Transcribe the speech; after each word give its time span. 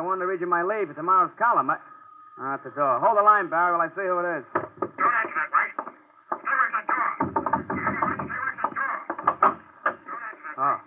I 0.00 0.02
wanted 0.02 0.24
to 0.24 0.32
read 0.32 0.40
you 0.40 0.48
my 0.48 0.64
leave 0.64 0.88
for 0.88 0.94
tomorrow's 0.96 1.28
column. 1.36 1.68
I... 1.68 1.76
Oh, 2.40 2.54
at 2.56 2.64
the 2.64 2.72
door. 2.72 3.04
Hold 3.04 3.18
the 3.18 3.22
line, 3.22 3.52
Barrie, 3.52 3.76
while 3.76 3.84
I 3.84 3.92
see 3.92 4.00
who 4.00 4.16
it 4.24 4.40
is. 4.40 4.48
Don't 4.48 4.64
answer 4.80 5.36
that, 5.36 5.52
White. 5.52 5.76
Stay 5.76 6.40
away 6.40 6.56
from 6.56 6.72
that 6.72 6.88
door. 6.88 7.04
Stay 7.68 7.84
away 7.84 8.40
from 8.40 8.64
that 8.64 8.72
door. 8.80 8.96
Don't 10.00 10.24
answer 10.24 10.56
that. 10.56 10.56
Oh. 10.56 10.80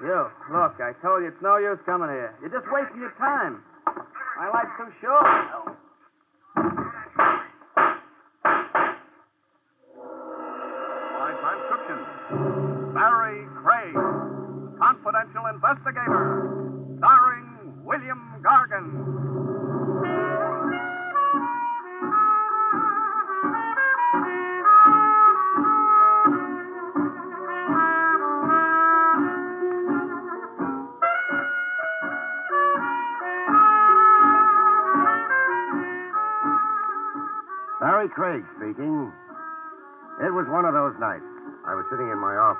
You, 0.00 0.32
look, 0.56 0.80
I 0.80 0.96
told 1.04 1.20
you 1.20 1.28
it's 1.28 1.44
no 1.44 1.60
use 1.60 1.76
coming 1.84 2.08
here. 2.08 2.32
You're 2.40 2.48
just 2.48 2.64
wasting 2.72 3.04
your 3.04 3.12
time. 3.20 3.60
My 4.40 4.48
life's 4.48 4.72
too 4.80 4.88
short. 5.04 5.76
By 11.20 11.28
transcription, 11.44 12.96
Barrie 12.96 13.44
Craig, 13.60 13.92
confidential 14.80 15.44
investigator, 15.52 16.79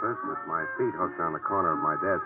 office 0.01 0.17
with 0.25 0.41
my 0.49 0.65
feet 0.81 0.97
hooked 0.97 1.21
on 1.21 1.37
the 1.37 1.45
corner 1.45 1.77
of 1.77 1.81
my 1.85 1.93
desk, 2.01 2.25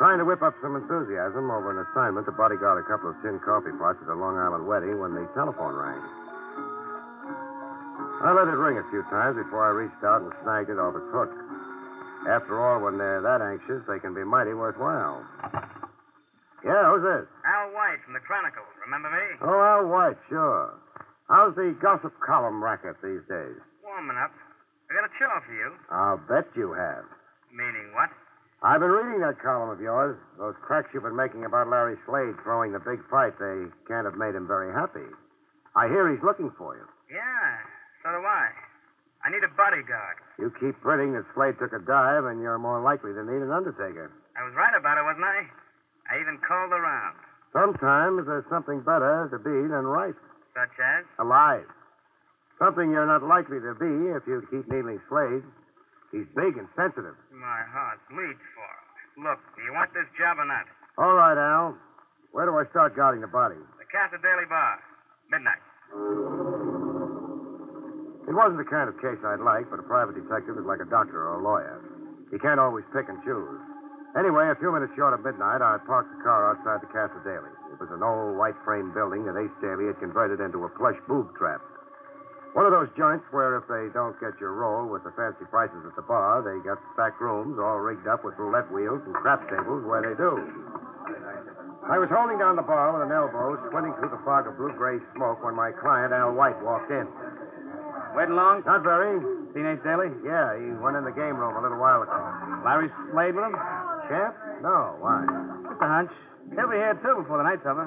trying 0.00 0.16
to 0.16 0.24
whip 0.24 0.40
up 0.40 0.56
some 0.64 0.76
enthusiasm 0.80 1.52
over 1.52 1.68
an 1.68 1.84
assignment 1.92 2.24
to 2.24 2.32
bodyguard 2.32 2.80
a 2.80 2.88
couple 2.88 3.12
of 3.12 3.16
tin 3.20 3.36
coffee 3.44 3.72
pots 3.76 4.00
at 4.00 4.08
a 4.08 4.16
Long 4.16 4.40
Island 4.40 4.64
wedding 4.64 4.96
when 4.96 5.12
the 5.12 5.28
telephone 5.36 5.76
rang. 5.76 6.00
I 8.24 8.32
let 8.32 8.48
it 8.48 8.56
ring 8.56 8.80
a 8.80 8.86
few 8.88 9.04
times 9.12 9.36
before 9.36 9.60
I 9.60 9.76
reached 9.76 10.00
out 10.00 10.24
and 10.24 10.32
snagged 10.40 10.72
it 10.72 10.80
off 10.80 10.96
its 10.96 11.12
hook. 11.12 11.28
After 12.32 12.56
all, 12.56 12.80
when 12.80 12.96
they're 12.96 13.20
that 13.20 13.44
anxious, 13.44 13.84
they 13.84 14.00
can 14.00 14.16
be 14.16 14.24
mighty 14.24 14.56
worthwhile. 14.56 15.20
Yeah, 16.64 16.90
who's 16.90 17.04
this? 17.04 17.28
Al 17.44 17.76
White 17.76 18.00
from 18.08 18.16
the 18.16 18.24
Chronicle. 18.24 18.64
Remember 18.88 19.12
me? 19.12 19.36
Oh, 19.44 19.60
Al 19.60 19.84
White, 19.86 20.16
sure. 20.32 20.72
How's 21.28 21.54
the 21.60 21.76
gossip 21.76 22.16
column 22.24 22.64
racket 22.64 22.96
these 23.04 23.22
days? 23.28 23.60
Warming 23.84 24.16
up. 24.16 24.32
I 24.86 24.94
got 24.94 25.04
a 25.04 25.12
chore 25.18 25.42
for 25.46 25.54
you. 25.54 25.68
I'll 25.90 26.20
bet 26.30 26.46
you 26.54 26.72
have. 26.72 27.04
Meaning 27.50 27.90
what? 27.94 28.10
I've 28.62 28.80
been 28.80 28.90
reading 28.90 29.20
that 29.20 29.38
column 29.42 29.70
of 29.70 29.80
yours. 29.80 30.16
Those 30.38 30.54
cracks 30.62 30.88
you've 30.94 31.02
been 31.04 31.16
making 31.16 31.44
about 31.44 31.68
Larry 31.68 31.96
Slade 32.06 32.34
throwing 32.42 32.72
the 32.72 32.80
big 32.80 33.04
fight, 33.10 33.36
they 33.38 33.68
can't 33.86 34.06
have 34.08 34.16
made 34.16 34.34
him 34.34 34.46
very 34.48 34.72
happy. 34.72 35.04
I 35.76 35.88
hear 35.88 36.08
he's 36.08 36.22
looking 36.24 36.50
for 36.56 36.74
you. 36.74 36.86
Yeah, 37.12 37.48
so 38.02 38.10
do 38.16 38.24
I. 38.24 38.48
I 39.26 39.30
need 39.30 39.44
a 39.44 39.52
bodyguard. 39.58 40.16
You 40.38 40.54
keep 40.56 40.80
printing 40.80 41.12
that 41.18 41.26
Slade 41.34 41.58
took 41.60 41.74
a 41.74 41.82
dive, 41.84 42.24
and 42.24 42.40
you're 42.40 42.58
more 42.58 42.80
likely 42.80 43.12
to 43.12 43.22
need 43.26 43.42
an 43.42 43.50
undertaker. 43.50 44.10
I 44.38 44.42
was 44.46 44.54
right 44.54 44.72
about 44.78 44.96
it, 44.96 45.04
wasn't 45.04 45.26
I? 45.26 45.44
I 46.08 46.20
even 46.22 46.38
called 46.46 46.72
around. 46.72 47.16
Sometimes 47.52 48.24
there's 48.26 48.46
something 48.48 48.80
better 48.80 49.28
to 49.30 49.38
be 49.38 49.66
than 49.68 49.84
right. 49.84 50.14
Such 50.54 50.72
as? 50.80 51.04
Alive. 51.18 51.66
Something 52.58 52.90
you're 52.90 53.06
not 53.06 53.22
likely 53.22 53.60
to 53.60 53.76
be 53.76 53.92
if 54.16 54.24
you 54.24 54.40
keep 54.48 54.64
needling 54.72 55.00
Slade. 55.12 55.44
He's 56.12 56.24
big 56.32 56.56
and 56.56 56.68
sensitive. 56.72 57.12
My 57.36 57.60
heart 57.68 58.00
bleeds 58.08 58.40
for 58.56 58.64
him. 58.64 59.28
Look, 59.28 59.40
do 59.56 59.60
you 59.64 59.72
want 59.76 59.92
this 59.92 60.08
job 60.16 60.40
or 60.40 60.48
not? 60.48 60.64
All 60.96 61.12
right, 61.12 61.36
Al. 61.36 61.76
Where 62.32 62.48
do 62.48 62.56
I 62.56 62.64
start 62.72 62.96
guarding 62.96 63.20
the 63.20 63.28
body? 63.28 63.60
The 63.76 63.88
Casa 63.92 64.16
Daly 64.24 64.48
Bar. 64.48 64.80
Midnight. 65.28 65.60
It 68.26 68.34
wasn't 68.34 68.58
the 68.58 68.68
kind 68.68 68.88
of 68.88 68.96
case 69.04 69.20
I'd 69.20 69.44
like, 69.44 69.68
but 69.68 69.78
a 69.78 69.86
private 69.86 70.16
detective 70.16 70.56
is 70.56 70.64
like 70.64 70.80
a 70.80 70.88
doctor 70.88 71.28
or 71.28 71.38
a 71.38 71.42
lawyer. 71.44 71.80
He 72.32 72.38
can't 72.40 72.58
always 72.58 72.84
pick 72.92 73.08
and 73.08 73.20
choose. 73.22 73.60
Anyway, 74.16 74.48
a 74.48 74.56
few 74.56 74.72
minutes 74.72 74.96
short 74.96 75.12
of 75.12 75.20
midnight, 75.20 75.60
I 75.60 75.76
parked 75.84 76.08
the 76.16 76.24
car 76.24 76.48
outside 76.50 76.80
the 76.80 76.88
Casa 76.88 77.20
Daly. 77.20 77.52
It 77.70 77.78
was 77.78 77.92
an 77.92 78.00
old 78.02 78.40
white 78.40 78.56
frame 78.64 78.90
building 78.96 79.28
that 79.28 79.36
Ace 79.36 79.52
Daly 79.60 79.92
had 79.92 80.00
converted 80.00 80.40
into 80.40 80.64
a 80.64 80.70
plush 80.72 80.96
boob 81.06 81.36
trap. 81.36 81.60
One 82.56 82.64
of 82.64 82.72
those 82.72 82.88
joints 82.96 83.28
where 83.36 83.60
if 83.60 83.68
they 83.68 83.92
don't 83.92 84.16
get 84.16 84.32
your 84.40 84.56
roll 84.56 84.88
with 84.88 85.04
the 85.04 85.12
fancy 85.12 85.44
prices 85.52 85.76
at 85.84 85.92
the 85.92 86.00
bar, 86.00 86.40
they 86.40 86.56
got 86.64 86.80
back 86.96 87.20
rooms 87.20 87.60
all 87.60 87.84
rigged 87.84 88.08
up 88.08 88.24
with 88.24 88.32
roulette 88.40 88.72
wheels 88.72 89.04
and 89.04 89.12
crap 89.12 89.44
tables 89.52 89.84
where 89.84 90.00
they 90.00 90.16
do. 90.16 90.40
I 91.84 92.00
was 92.00 92.08
holding 92.08 92.40
down 92.40 92.56
the 92.56 92.64
bar 92.64 92.96
with 92.96 93.04
an 93.04 93.12
elbow, 93.12 93.60
squinting 93.68 93.92
through 94.00 94.08
the 94.08 94.24
fog 94.24 94.48
of 94.48 94.56
blue-gray 94.56 95.04
smoke 95.12 95.44
when 95.44 95.52
my 95.52 95.68
client, 95.68 96.16
Al 96.16 96.32
White, 96.32 96.56
walked 96.64 96.88
in. 96.88 97.04
Waiting 98.16 98.40
long? 98.40 98.64
Not 98.64 98.80
very. 98.80 99.20
Teenage 99.52 99.84
Daly? 99.84 100.08
Yeah, 100.24 100.56
he 100.56 100.72
went 100.80 100.96
in 100.96 101.04
the 101.04 101.12
game 101.12 101.36
room 101.36 101.60
a 101.60 101.62
little 101.62 101.76
while 101.76 102.08
ago. 102.08 102.16
Larry 102.64 102.88
Slade 103.12 103.36
with 103.36 103.52
him? 103.52 103.56
Champ? 104.08 104.32
No, 104.64 104.96
why? 105.04 105.28
Just 105.68 105.84
a 105.84 105.88
hunch. 105.92 106.12
He'll 106.56 106.72
be 106.72 106.80
here, 106.80 106.96
too, 107.04 107.20
before 107.20 107.36
the 107.36 107.44
night's 107.44 107.68
over. 107.68 107.84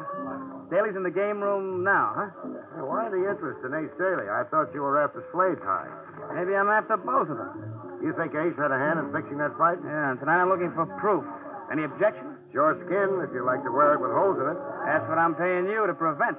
Daly's 0.69 0.93
in 0.95 1.01
the 1.01 1.13
game 1.13 1.41
room 1.41 1.81
now, 1.83 2.13
huh? 2.13 2.29
Hey, 2.77 2.85
why 2.85 3.09
the 3.09 3.25
interest 3.25 3.65
in 3.65 3.73
Ace 3.73 3.89
Daly? 3.97 4.29
I 4.29 4.45
thought 4.53 4.69
you 4.73 4.85
were 4.85 5.01
after 5.01 5.25
Slade's 5.33 5.61
hide. 5.65 5.89
Maybe 6.37 6.53
I'm 6.53 6.69
after 6.69 6.93
both 6.97 7.25
of 7.25 7.41
them. 7.41 7.99
You 8.05 8.13
think 8.13 8.37
Ace 8.37 8.53
had 8.53 8.69
a 8.69 8.77
hand 8.77 9.01
in 9.01 9.09
fixing 9.09 9.41
that 9.41 9.57
fight? 9.57 9.81
Yeah, 9.81 10.13
and 10.13 10.21
tonight 10.21 10.39
I'm 10.39 10.49
looking 10.53 10.69
for 10.77 10.85
proof. 11.01 11.25
Any 11.73 11.89
objections? 11.89 12.37
It's 12.45 12.53
your 12.53 12.77
skin 12.85 13.21
if 13.25 13.33
you 13.33 13.41
like 13.45 13.65
to 13.65 13.73
wear 13.73 13.97
it 13.97 14.01
with 14.01 14.13
holes 14.13 14.37
in 14.37 14.45
it. 14.45 14.59
That's 14.85 15.05
what 15.09 15.17
I'm 15.17 15.33
paying 15.33 15.65
you 15.69 15.89
to 15.89 15.93
prevent. 15.97 16.37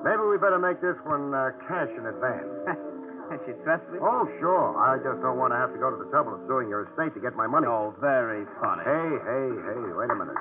Maybe 0.00 0.24
we 0.24 0.40
better 0.40 0.58
make 0.58 0.80
this 0.80 0.96
one 1.04 1.32
uh, 1.32 1.52
cash 1.68 1.92
in 1.92 2.08
advance. 2.08 2.52
Can 3.32 3.38
she 3.48 3.52
trust 3.64 3.84
me? 3.92 4.00
Oh, 4.00 4.28
sure. 4.40 4.76
I 4.76 4.96
just 5.00 5.20
don't 5.20 5.36
want 5.40 5.52
to 5.52 5.60
have 5.60 5.72
to 5.72 5.80
go 5.80 5.88
to 5.88 5.96
the 5.96 6.08
trouble 6.10 6.36
of 6.36 6.40
suing 6.48 6.68
your 6.68 6.88
estate 6.88 7.14
to 7.16 7.20
get 7.20 7.36
my 7.36 7.46
money. 7.46 7.68
Oh, 7.68 7.96
very 8.00 8.44
funny. 8.60 8.84
Hey, 8.84 9.08
hey, 9.24 9.48
hey, 9.56 9.80
wait 9.92 10.10
a 10.12 10.16
minute. 10.16 10.36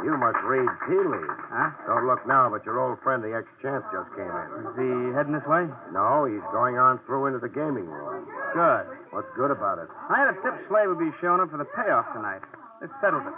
You 0.00 0.16
must 0.16 0.40
read 0.48 0.68
tea 0.88 0.96
leaves. 0.96 1.40
Huh? 1.52 1.70
Don't 1.86 2.06
look 2.08 2.24
now, 2.24 2.48
but 2.48 2.64
your 2.64 2.80
old 2.80 2.96
friend, 3.04 3.20
the 3.20 3.36
ex-champ, 3.36 3.84
just 3.92 4.08
came 4.16 4.32
in. 4.32 4.48
Is 4.64 4.76
he 4.80 4.90
heading 5.12 5.36
this 5.36 5.44
way? 5.44 5.68
No, 5.92 6.24
he's 6.24 6.44
going 6.56 6.80
on 6.80 7.00
through 7.04 7.28
into 7.28 7.40
the 7.40 7.52
gaming 7.52 7.84
room. 7.84 8.24
Good. 8.56 8.84
What's 9.12 9.28
good 9.36 9.52
about 9.52 9.76
it? 9.78 9.92
I 10.08 10.24
had 10.24 10.32
a 10.32 10.36
tip 10.40 10.56
Slade 10.72 10.88
would 10.88 10.98
be 11.02 11.12
showing 11.20 11.44
up 11.44 11.52
for 11.52 11.60
the 11.60 11.68
payoff 11.76 12.08
tonight. 12.16 12.40
It 12.80 12.88
settled 13.04 13.28
it. 13.28 13.36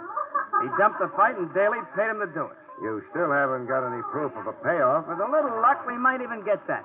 He 0.63 0.71
dumped 0.79 1.03
the 1.03 1.11
fight, 1.19 1.35
and 1.35 1.51
Daly 1.51 1.83
paid 1.99 2.07
him 2.07 2.23
to 2.23 2.29
do 2.31 2.47
it. 2.47 2.57
You 2.81 3.03
still 3.11 3.29
haven't 3.31 3.67
got 3.67 3.83
any 3.83 4.01
proof 4.09 4.31
of 4.39 4.47
a 4.47 4.55
payoff. 4.63 5.05
With 5.07 5.19
a 5.19 5.29
little 5.29 5.59
luck, 5.59 5.83
we 5.85 5.99
might 5.99 6.23
even 6.23 6.47
get 6.47 6.63
that. 6.71 6.83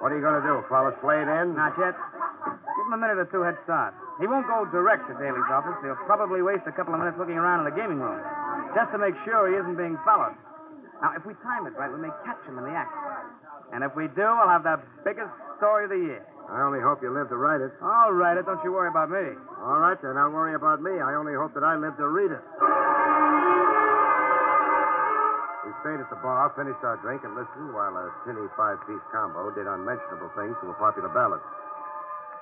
What 0.00 0.12
are 0.12 0.16
you 0.16 0.22
going 0.24 0.40
to 0.40 0.46
do? 0.46 0.64
Follow 0.70 0.94
Slade 1.02 1.28
in? 1.28 1.58
Not 1.58 1.76
yet. 1.76 1.92
Give 1.92 2.86
him 2.86 2.94
a 2.94 3.00
minute 3.02 3.18
or 3.18 3.28
two 3.28 3.42
head 3.42 3.58
start. 3.66 3.92
He 4.22 4.26
won't 4.26 4.46
go 4.46 4.66
direct 4.70 5.06
to 5.10 5.14
Daly's 5.18 5.46
office. 5.50 5.74
He'll 5.82 5.98
probably 6.06 6.42
waste 6.42 6.66
a 6.66 6.74
couple 6.74 6.94
of 6.94 7.00
minutes 7.02 7.18
looking 7.18 7.38
around 7.38 7.66
in 7.66 7.70
the 7.70 7.76
gaming 7.76 7.98
room, 7.98 8.18
just 8.74 8.90
to 8.92 8.98
make 8.98 9.14
sure 9.24 9.48
he 9.48 9.56
isn't 9.56 9.76
being 9.76 9.96
followed. 10.04 10.36
Now, 11.00 11.14
if 11.14 11.22
we 11.22 11.34
time 11.46 11.66
it 11.66 11.78
right, 11.78 11.90
we 11.90 12.02
may 12.02 12.10
catch 12.26 12.42
him 12.42 12.58
in 12.58 12.64
the 12.66 12.74
act. 12.74 12.90
And 13.72 13.84
if 13.84 13.94
we 13.94 14.08
do, 14.16 14.26
we'll 14.26 14.50
have 14.50 14.64
the 14.66 14.80
biggest 15.04 15.30
story 15.60 15.86
of 15.86 15.90
the 15.94 16.02
year. 16.02 16.24
I 16.48 16.64
only 16.64 16.80
hope 16.80 17.04
you 17.04 17.12
live 17.12 17.28
to 17.28 17.36
write 17.36 17.60
it. 17.60 17.70
I'll 17.84 18.16
write 18.16 18.40
it. 18.40 18.48
don't 18.48 18.58
you 18.64 18.72
worry 18.72 18.88
about 18.88 19.12
me. 19.12 19.36
All 19.60 19.78
right, 19.84 20.00
then. 20.00 20.16
Don't 20.16 20.32
worry 20.32 20.56
about 20.56 20.80
me. 20.80 20.96
I 20.96 21.12
only 21.14 21.36
hope 21.36 21.52
that 21.52 21.62
I 21.62 21.76
live 21.76 21.92
to 22.00 22.08
read 22.08 22.32
it. 22.32 22.40
We 25.68 25.70
stayed 25.84 26.00
at 26.00 26.08
the 26.08 26.16
bar, 26.24 26.48
finished 26.56 26.80
our 26.80 26.96
drink, 27.04 27.20
and 27.28 27.36
listened 27.36 27.76
while 27.76 27.92
a 27.92 28.08
tinny 28.24 28.48
five-piece 28.56 29.04
combo 29.12 29.52
did 29.52 29.68
unmentionable 29.68 30.32
things 30.32 30.56
to 30.64 30.72
a 30.72 30.76
popular 30.80 31.12
ballad. 31.12 31.44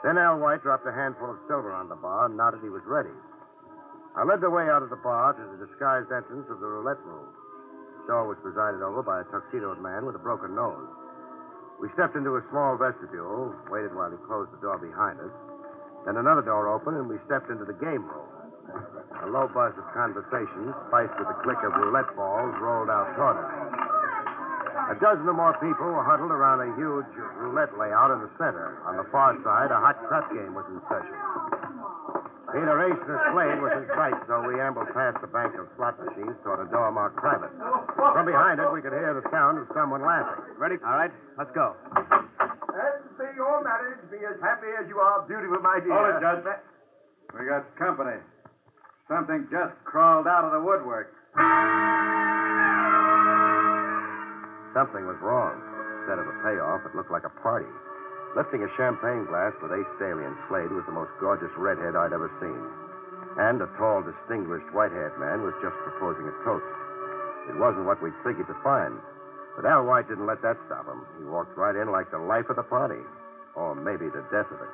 Then 0.07 0.23
Al 0.23 0.39
White 0.39 0.63
dropped 0.63 0.87
a 0.87 0.95
handful 0.95 1.35
of 1.35 1.43
silver 1.51 1.75
on 1.75 1.91
the 1.91 1.99
bar 1.99 2.31
and 2.31 2.39
nodded 2.39 2.63
he 2.63 2.71
was 2.71 2.87
ready. 2.87 3.11
I 4.17 4.25
led 4.25 4.41
the 4.41 4.49
way 4.49 4.65
out 4.73 4.81
of 4.81 4.89
the 4.89 4.97
bar 5.05 5.37
to 5.37 5.45
the 5.45 5.61
disguised 5.61 6.09
entrance 6.09 6.49
of 6.49 6.57
the 6.57 6.67
roulette 6.67 7.01
room. 7.05 7.29
The 8.01 8.03
show 8.09 8.25
was 8.25 8.41
presided 8.41 8.81
over 8.81 9.05
by 9.05 9.21
a 9.21 9.29
tuxedoed 9.29 9.77
man 9.85 10.09
with 10.09 10.17
a 10.17 10.23
broken 10.25 10.57
nose. 10.57 10.89
We 11.77 11.93
stepped 11.93 12.17
into 12.17 12.41
a 12.41 12.43
small 12.49 12.81
vestibule, 12.81 13.53
waited 13.69 13.93
while 13.93 14.09
he 14.09 14.17
closed 14.25 14.49
the 14.57 14.63
door 14.65 14.81
behind 14.81 15.21
us. 15.21 15.35
Then 16.09 16.17
another 16.17 16.41
door 16.41 16.73
opened, 16.73 16.97
and 16.97 17.13
we 17.13 17.21
stepped 17.29 17.53
into 17.53 17.69
the 17.69 17.77
game 17.77 18.09
room. 18.09 18.31
A 19.21 19.29
low 19.29 19.53
buzz 19.53 19.77
of 19.77 19.85
conversation, 19.93 20.73
spiced 20.89 21.13
with 21.21 21.29
the 21.29 21.39
click 21.45 21.61
of 21.61 21.77
roulette 21.77 22.09
balls, 22.17 22.57
rolled 22.57 22.89
out 22.89 23.13
toward 23.21 23.37
us. 23.37 23.53
A 24.87 24.97
dozen 24.97 25.29
or 25.29 25.37
more 25.37 25.53
people 25.61 25.93
were 25.93 26.07
huddled 26.07 26.31
around 26.33 26.65
a 26.65 26.73
huge 26.79 27.11
roulette 27.37 27.77
layout 27.77 28.17
in 28.17 28.25
the 28.25 28.33
center. 28.39 28.81
On 28.87 28.97
the 28.97 29.05
far 29.13 29.37
side, 29.45 29.69
a 29.75 29.77
hot 29.77 30.01
crap 30.09 30.33
game 30.33 30.55
was 30.55 30.65
in 30.73 30.81
session. 30.89 31.13
Either 32.47 32.79
Ace 32.87 33.03
or 33.11 33.19
Slade 33.35 33.59
was 33.59 33.75
in 33.75 33.87
sight, 33.99 34.15
so 34.31 34.39
we 34.47 34.55
ambled 34.63 34.87
past 34.95 35.19
the 35.19 35.27
bank 35.27 35.51
of 35.59 35.67
slot 35.75 35.99
machines 35.99 36.39
toward 36.47 36.63
a 36.63 36.69
door 36.71 36.95
marked 36.95 37.19
private. 37.19 37.51
From 37.99 38.23
behind 38.23 38.63
it, 38.63 38.71
we 38.71 38.79
could 38.81 38.95
hear 38.95 39.19
the 39.19 39.27
sound 39.35 39.59
of 39.59 39.67
someone 39.75 40.07
laughing. 40.07 40.55
Ready? 40.55 40.79
All 40.87 40.95
right, 40.95 41.11
let's 41.35 41.51
go. 41.59 41.75
And 41.99 43.03
may 43.19 43.35
your 43.35 43.67
marriage 43.67 43.99
be 44.15 44.23
as 44.23 44.39
happy 44.39 44.71
as 44.79 44.87
you 44.87 44.99
are 45.03 45.27
beautiful, 45.27 45.59
my 45.59 45.83
dear. 45.83 45.91
Hold 45.91 46.15
it, 46.15 46.23
Judge. 46.23 46.47
We 47.35 47.51
got 47.51 47.67
company. 47.77 48.23
Something 49.11 49.51
just 49.51 49.75
crawled 49.85 50.27
out 50.31 50.47
of 50.47 50.53
the 50.55 50.63
woodwork. 50.63 51.11
Something 54.75 55.03
was 55.09 55.19
wrong. 55.19 55.59
Instead 56.05 56.23
of 56.23 56.27
a 56.31 56.37
payoff, 56.47 56.87
it 56.87 56.95
looked 56.95 57.11
like 57.11 57.27
a 57.27 57.35
party. 57.43 57.67
Lifting 58.37 58.61
a 58.63 58.71
champagne 58.77 59.25
glass 59.25 59.57
with 59.65 59.73
Ace 59.73 59.89
Daly 59.99 60.29
and 60.29 60.37
Slade 60.49 60.69
was 60.69 60.85
the 60.85 60.93
most 60.93 61.09
gorgeous 61.19 61.51
redhead 61.57 61.97
I'd 61.97 62.13
ever 62.13 62.29
seen. 62.37 62.61
And 63.41 63.61
a 63.65 63.69
tall, 63.81 64.05
distinguished, 64.05 64.69
white-haired 64.77 65.17
man 65.17 65.41
was 65.41 65.57
just 65.65 65.73
proposing 65.89 66.29
a 66.29 66.35
toast. 66.45 66.69
It 67.49 67.57
wasn't 67.57 67.89
what 67.89 68.03
we'd 68.05 68.17
figured 68.21 68.47
to 68.49 68.59
find. 68.61 69.01
But 69.57 69.65
Al 69.65 69.89
White 69.89 70.09
didn't 70.09 70.29
let 70.29 70.43
that 70.45 70.61
stop 70.69 70.85
him. 70.85 71.01
He 71.17 71.25
walked 71.25 71.57
right 71.57 71.73
in 71.77 71.89
like 71.89 72.11
the 72.13 72.21
life 72.21 72.45
of 72.53 72.57
the 72.61 72.63
party. 72.69 73.01
Or 73.57 73.73
maybe 73.75 74.05
the 74.13 74.21
death 74.29 74.53
of 74.53 74.61
it. 74.61 74.73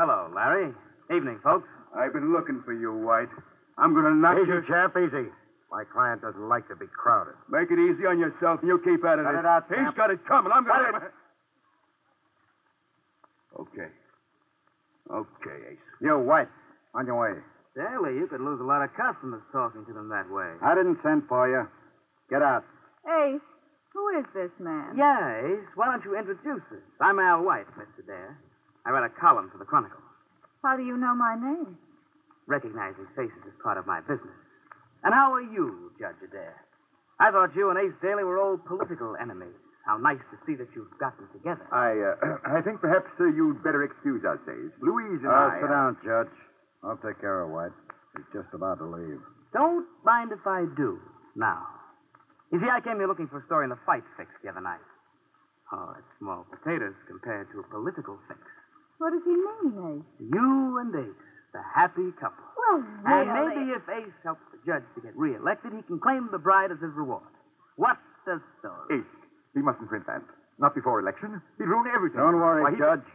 Hello, 0.00 0.32
Larry. 0.32 0.72
Evening, 1.12 1.40
folks. 1.44 1.68
I've 1.92 2.12
been 2.16 2.32
looking 2.32 2.62
for 2.64 2.72
you, 2.72 2.88
White. 2.92 3.28
I'm 3.76 3.92
going 3.92 4.08
to 4.08 4.16
knock 4.16 4.38
Easy, 4.40 4.48
you. 4.48 4.64
chap, 4.64 4.96
easy. 4.96 5.28
My 5.68 5.84
client 5.84 6.22
doesn't 6.24 6.48
like 6.48 6.68
to 6.68 6.76
be 6.76 6.86
crowded. 6.88 7.34
Make 7.52 7.68
it 7.70 7.76
easy 7.78 8.08
on 8.08 8.16
yourself, 8.18 8.60
and 8.64 8.68
you 8.68 8.80
keep 8.80 9.04
at 9.04 9.18
it. 9.20 9.24
Cut 9.28 9.34
it 9.36 9.44
out, 9.44 9.64
He's 9.68 9.76
Champ. 9.76 9.96
got 9.96 10.10
it 10.10 10.24
coming. 10.24 10.52
I'm 10.52 10.64
going 10.64 10.92
Cut 10.92 11.04
to. 11.04 11.12
Okay. 13.60 13.90
Okay, 15.10 15.58
Ace. 15.72 15.86
You, 16.00 16.18
White. 16.18 16.48
On 16.94 17.06
your 17.06 17.20
way. 17.20 17.38
Daly, 17.76 18.18
you 18.18 18.26
could 18.26 18.40
lose 18.40 18.58
a 18.60 18.66
lot 18.66 18.82
of 18.82 18.90
customers 18.98 19.42
talking 19.52 19.84
to 19.86 19.92
them 19.92 20.08
that 20.10 20.26
way. 20.30 20.48
I 20.62 20.74
didn't 20.74 20.98
send 21.02 21.28
for 21.28 21.46
you. 21.46 21.68
Get 22.28 22.42
out. 22.42 22.64
Ace, 23.06 23.40
who 23.92 24.04
is 24.18 24.26
this 24.34 24.50
man? 24.58 24.96
Yeah, 24.98 25.46
Ace. 25.46 25.68
Why 25.76 25.86
don't 25.86 26.04
you 26.04 26.18
introduce 26.18 26.62
us? 26.72 26.82
I'm 27.00 27.18
Al 27.18 27.44
White, 27.44 27.70
Mr. 27.78 28.04
Dare. 28.06 28.38
I 28.86 28.90
write 28.90 29.06
a 29.06 29.14
column 29.20 29.50
for 29.52 29.58
the 29.58 29.64
Chronicle. 29.64 30.00
How 30.64 30.76
do 30.76 30.82
you 30.82 30.96
know 30.96 31.14
my 31.14 31.36
name? 31.38 31.78
Recognizing 32.46 33.06
faces 33.14 33.44
is 33.46 33.54
part 33.62 33.78
of 33.78 33.86
my 33.86 34.00
business. 34.00 34.34
And 35.04 35.14
how 35.14 35.32
are 35.32 35.42
you, 35.42 35.92
Judge 35.98 36.18
Adair? 36.26 36.56
I 37.20 37.30
thought 37.30 37.54
you 37.54 37.70
and 37.70 37.78
Ace 37.78 37.96
Daly 38.02 38.24
were 38.24 38.38
old 38.38 38.64
political 38.66 39.14
enemies. 39.20 39.54
How 39.86 39.96
nice 39.96 40.20
to 40.30 40.36
see 40.46 40.54
that 40.60 40.68
you've 40.76 40.92
gotten 41.00 41.24
together. 41.32 41.64
I, 41.72 41.96
uh, 41.96 42.36
I 42.58 42.60
think 42.60 42.80
perhaps 42.80 43.08
uh, 43.18 43.32
you'd 43.32 43.64
better 43.64 43.82
excuse 43.82 44.22
us, 44.24 44.38
Ace. 44.46 44.74
Louise 44.82 45.24
and 45.24 45.32
I. 45.32 45.58
sit 45.60 45.68
down, 45.72 45.96
Judge. 46.04 46.32
I'll 46.84 47.00
take 47.00 47.20
care 47.20 47.42
of 47.42 47.50
White. 47.50 47.72
He's 48.16 48.28
just 48.32 48.52
about 48.52 48.78
to 48.78 48.86
leave. 48.86 49.20
Don't 49.52 49.86
mind 50.04 50.32
if 50.32 50.44
I 50.46 50.66
do. 50.76 50.98
Now, 51.34 51.64
you 52.52 52.58
see, 52.60 52.68
I 52.68 52.80
came 52.80 52.98
here 52.98 53.06
looking 53.08 53.28
for 53.28 53.38
a 53.38 53.46
story 53.46 53.64
in 53.64 53.70
the 53.70 53.78
fight 53.86 54.02
fix 54.16 54.30
the 54.42 54.50
other 54.50 54.60
night. 54.60 54.82
Oh, 55.72 55.94
it's 55.94 56.12
small 56.18 56.46
potatoes 56.50 56.98
compared 57.06 57.46
to 57.54 57.60
a 57.62 57.66
political 57.70 58.18
fix. 58.26 58.40
What 58.98 59.14
does 59.14 59.22
he 59.24 59.32
mean, 59.32 60.02
Ace? 60.02 60.08
You 60.18 60.78
and 60.82 60.90
Ace, 60.92 61.24
the 61.54 61.62
happy 61.62 62.10
couple. 62.20 62.42
Well, 62.58 62.82
really. 63.06 63.22
And 63.22 63.28
maybe 63.32 63.64
if 63.78 63.86
Ace 63.88 64.18
helps 64.26 64.42
the 64.50 64.58
judge 64.66 64.84
to 64.94 65.00
get 65.00 65.16
reelected, 65.16 65.72
he 65.72 65.82
can 65.86 65.98
claim 66.02 66.28
the 66.32 66.42
bride 66.42 66.70
as 66.74 66.82
his 66.82 66.92
reward. 66.98 67.24
What's 67.76 68.02
the 68.26 68.42
story? 68.58 68.98
Ace, 69.00 69.14
he 69.54 69.60
mustn't 69.60 69.88
print 69.88 70.06
that. 70.06 70.22
Not 70.58 70.74
before 70.74 71.00
election. 71.00 71.40
He'd 71.58 71.64
ruin 71.64 71.88
everything. 71.94 72.20
Don't 72.20 72.36
worry, 72.36 72.62
Why, 72.62 72.70
he- 72.72 72.78
Judge. 72.78 73.06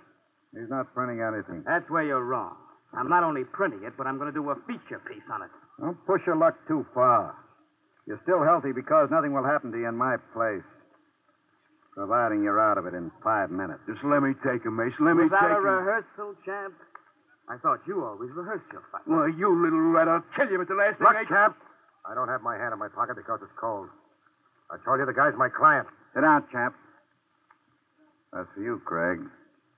He's 0.55 0.69
not 0.71 0.87
printing 0.95 1.19
anything. 1.19 1.63
That's 1.67 1.85
where 1.91 2.03
you're 2.03 2.23
wrong. 2.23 2.55
I'm 2.95 3.09
not 3.11 3.23
only 3.23 3.43
printing 3.43 3.83
it, 3.83 3.93
but 3.97 4.07
I'm 4.07 4.15
going 4.17 4.31
to 4.31 4.35
do 4.35 4.49
a 4.49 4.55
feature 4.65 5.03
piece 5.03 5.25
on 5.31 5.41
it. 5.43 5.51
Don't 5.81 5.99
push 6.07 6.21
your 6.25 6.37
luck 6.39 6.55
too 6.67 6.85
far. 6.95 7.35
You're 8.07 8.21
still 8.23 8.39
healthy 8.43 8.71
because 8.71 9.09
nothing 9.11 9.33
will 9.35 9.43
happen 9.43 9.71
to 9.73 9.77
you 9.77 9.87
in 9.89 9.97
my 9.97 10.15
place. 10.31 10.63
Providing 11.95 12.43
you're 12.43 12.59
out 12.59 12.77
of 12.77 12.85
it 12.87 12.93
in 12.95 13.11
five 13.23 13.51
minutes. 13.51 13.79
Just 13.87 14.03
let 14.03 14.19
me 14.23 14.31
take 14.43 14.63
him, 14.63 14.79
Ace. 14.79 14.95
Let 14.99 15.15
me 15.15 15.27
Was 15.27 15.35
that 15.35 15.47
take 15.47 15.59
a 15.59 15.63
him. 15.63 15.79
rehearsal, 15.83 16.35
champ? 16.47 16.75
I 17.51 17.55
thought 17.59 17.79
you 17.87 18.03
always 18.03 18.31
rehearsed 18.35 18.67
your 18.71 18.83
fight. 18.91 19.03
Why, 19.07 19.27
you 19.35 19.47
little 19.51 19.91
rat. 19.91 20.07
I'll 20.07 20.23
kill 20.35 20.47
you 20.51 20.59
at 20.59 20.67
the 20.67 20.75
last 20.75 20.97
thing 20.99 21.07
I... 21.07 21.23
champ, 21.27 21.55
I 22.07 22.15
don't 22.15 22.27
have 22.27 22.41
my 22.43 22.55
hand 22.55 22.71
in 22.73 22.79
my 22.79 22.89
pocket 22.89 23.15
because 23.15 23.39
it's 23.43 23.53
cold. 23.59 23.87
I 24.75 24.77
told 24.83 24.99
you 24.99 25.07
the 25.07 25.15
guy's 25.15 25.31
my 25.39 25.47
client. 25.47 25.87
Sit 26.11 26.27
down, 26.27 26.43
chap. 26.51 26.75
That's 28.35 28.51
for 28.51 28.59
you, 28.59 28.83
Craig. 28.83 29.23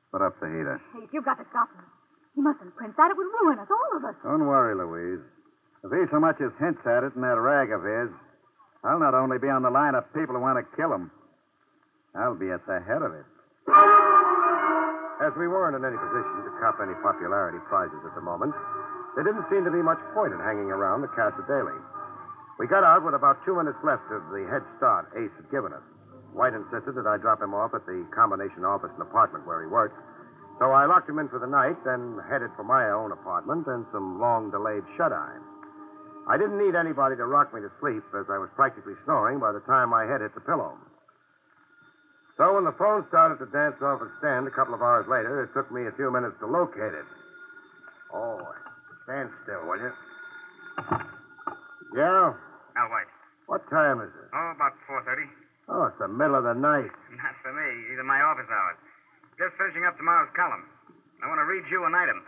Put 0.09 0.25
up 0.25 0.33
the 0.41 0.49
heater. 0.49 0.81
Ace, 0.97 1.09
you've 1.13 1.25
got 1.25 1.37
to 1.37 1.45
stop 1.53 1.69
him. 1.69 1.85
He 2.33 2.41
mustn't 2.41 2.73
print 2.73 2.97
that. 2.97 3.13
It 3.13 3.17
would 3.17 3.29
ruin 3.45 3.61
us, 3.61 3.69
all 3.69 3.91
of 3.93 4.01
us. 4.01 4.17
Don't 4.25 4.49
worry, 4.49 4.73
Louise. 4.73 5.21
If 5.85 5.93
he 5.93 6.01
so 6.09 6.17
much 6.17 6.41
as 6.41 6.49
hints 6.57 6.81
at 6.89 7.05
it 7.05 7.13
in 7.13 7.21
that 7.21 7.37
rag 7.37 7.69
of 7.69 7.85
his, 7.85 8.09
I'll 8.81 8.97
not 8.97 9.13
only 9.13 9.37
be 9.37 9.53
on 9.53 9.61
the 9.61 9.69
line 9.69 9.93
of 9.93 10.09
people 10.17 10.33
who 10.33 10.41
want 10.41 10.57
to 10.57 10.65
kill 10.73 10.89
him, 10.89 11.13
I'll 12.17 12.33
be 12.37 12.49
at 12.49 12.65
the 12.65 12.81
head 12.81 13.05
of 13.05 13.13
it. 13.13 13.25
As 15.21 15.33
we 15.37 15.45
weren't 15.45 15.77
in 15.77 15.85
any 15.85 15.97
position 15.97 16.41
to 16.41 16.51
cop 16.57 16.81
any 16.81 16.97
popularity 17.05 17.61
prizes 17.69 18.01
at 18.01 18.17
the 18.17 18.25
moment, 18.25 18.53
there 19.13 19.25
didn't 19.25 19.45
seem 19.53 19.61
to 19.61 19.73
be 19.73 19.81
much 19.85 20.01
point 20.17 20.33
in 20.33 20.41
hanging 20.41 20.73
around 20.73 21.05
the 21.05 21.09
Casa 21.13 21.45
Daly. 21.45 21.77
We 22.57 22.65
got 22.65 22.83
out 22.83 23.05
with 23.05 23.13
about 23.13 23.37
two 23.45 23.53
minutes 23.53 23.77
left 23.85 24.09
of 24.09 24.25
the 24.33 24.49
head 24.49 24.65
start 24.81 25.13
Ace 25.13 25.33
had 25.37 25.49
given 25.53 25.73
us. 25.73 25.85
White 26.33 26.57
insisted 26.57 26.97
that 26.97 27.05
I 27.05 27.17
drop 27.17 27.41
him 27.41 27.53
off 27.53 27.73
at 27.77 27.85
the 27.85 28.01
combination 28.13 28.65
office 28.65 28.89
and 28.93 29.01
apartment 29.01 29.45
where 29.45 29.61
he 29.61 29.69
worked. 29.69 29.97
So 30.57 30.73
I 30.73 30.89
locked 30.89 31.09
him 31.09 31.21
in 31.21 31.29
for 31.29 31.37
the 31.37 31.49
night, 31.49 31.77
then 31.85 32.17
headed 32.25 32.49
for 32.57 32.65
my 32.65 32.89
own 32.89 33.13
apartment 33.13 33.69
and 33.69 33.85
some 33.93 34.19
long 34.19 34.49
delayed 34.49 34.81
shut 34.97 35.13
eye. 35.13 35.37
I 36.27 36.35
didn't 36.37 36.57
need 36.57 36.73
anybody 36.73 37.15
to 37.15 37.25
rock 37.29 37.53
me 37.53 37.61
to 37.61 37.71
sleep, 37.79 38.03
as 38.17 38.25
I 38.27 38.41
was 38.41 38.49
practically 38.57 38.97
snoring 39.05 39.39
by 39.39 39.53
the 39.53 39.61
time 39.69 39.93
my 39.93 40.09
head 40.09 40.21
hit 40.21 40.33
the 40.33 40.41
pillow. 40.41 40.73
So 42.37 42.53
when 42.53 42.65
the 42.65 42.73
phone 42.73 43.05
started 43.09 43.37
to 43.37 43.49
dance 43.49 43.81
off 43.81 44.01
its 44.01 44.11
stand 44.17 44.45
a 44.45 44.51
couple 44.51 44.73
of 44.73 44.81
hours 44.81 45.05
later, 45.07 45.45
it 45.45 45.53
took 45.53 45.71
me 45.71 45.85
a 45.85 45.93
few 45.93 46.11
minutes 46.11 46.35
to 46.41 46.47
locate 46.49 46.93
it. 46.93 47.05
Oh, 48.13 48.41
stand 49.05 49.29
still, 49.45 49.61
will 49.65 49.77
you? 49.77 49.93
Yeah? 51.95 52.33
Al 53.71 53.77
White. 53.77 53.99
What 53.99 53.99
time 53.99 53.99
is 54.01 54.13
it? 54.15 54.29
Oh, 54.33 54.51
about 54.55 54.73
4.30. 54.87 55.27
Oh, 55.69 55.83
it's 55.91 55.99
the 55.99 56.07
middle 56.07 56.35
of 56.35 56.43
the 56.43 56.55
night. 56.55 56.91
Not 57.11 57.35
for 57.43 57.51
me. 57.51 57.67
These 57.91 57.99
are 57.99 58.07
my 58.07 58.21
office 58.21 58.47
hours. 58.47 58.79
Just 59.37 59.55
finishing 59.59 59.83
up 59.85 59.97
tomorrow's 59.97 60.31
column. 60.35 60.63
I 61.23 61.27
want 61.27 61.39
to 61.39 61.45
read 61.45 61.67
you 61.69 61.83
an 61.85 61.93
item. 61.93 62.23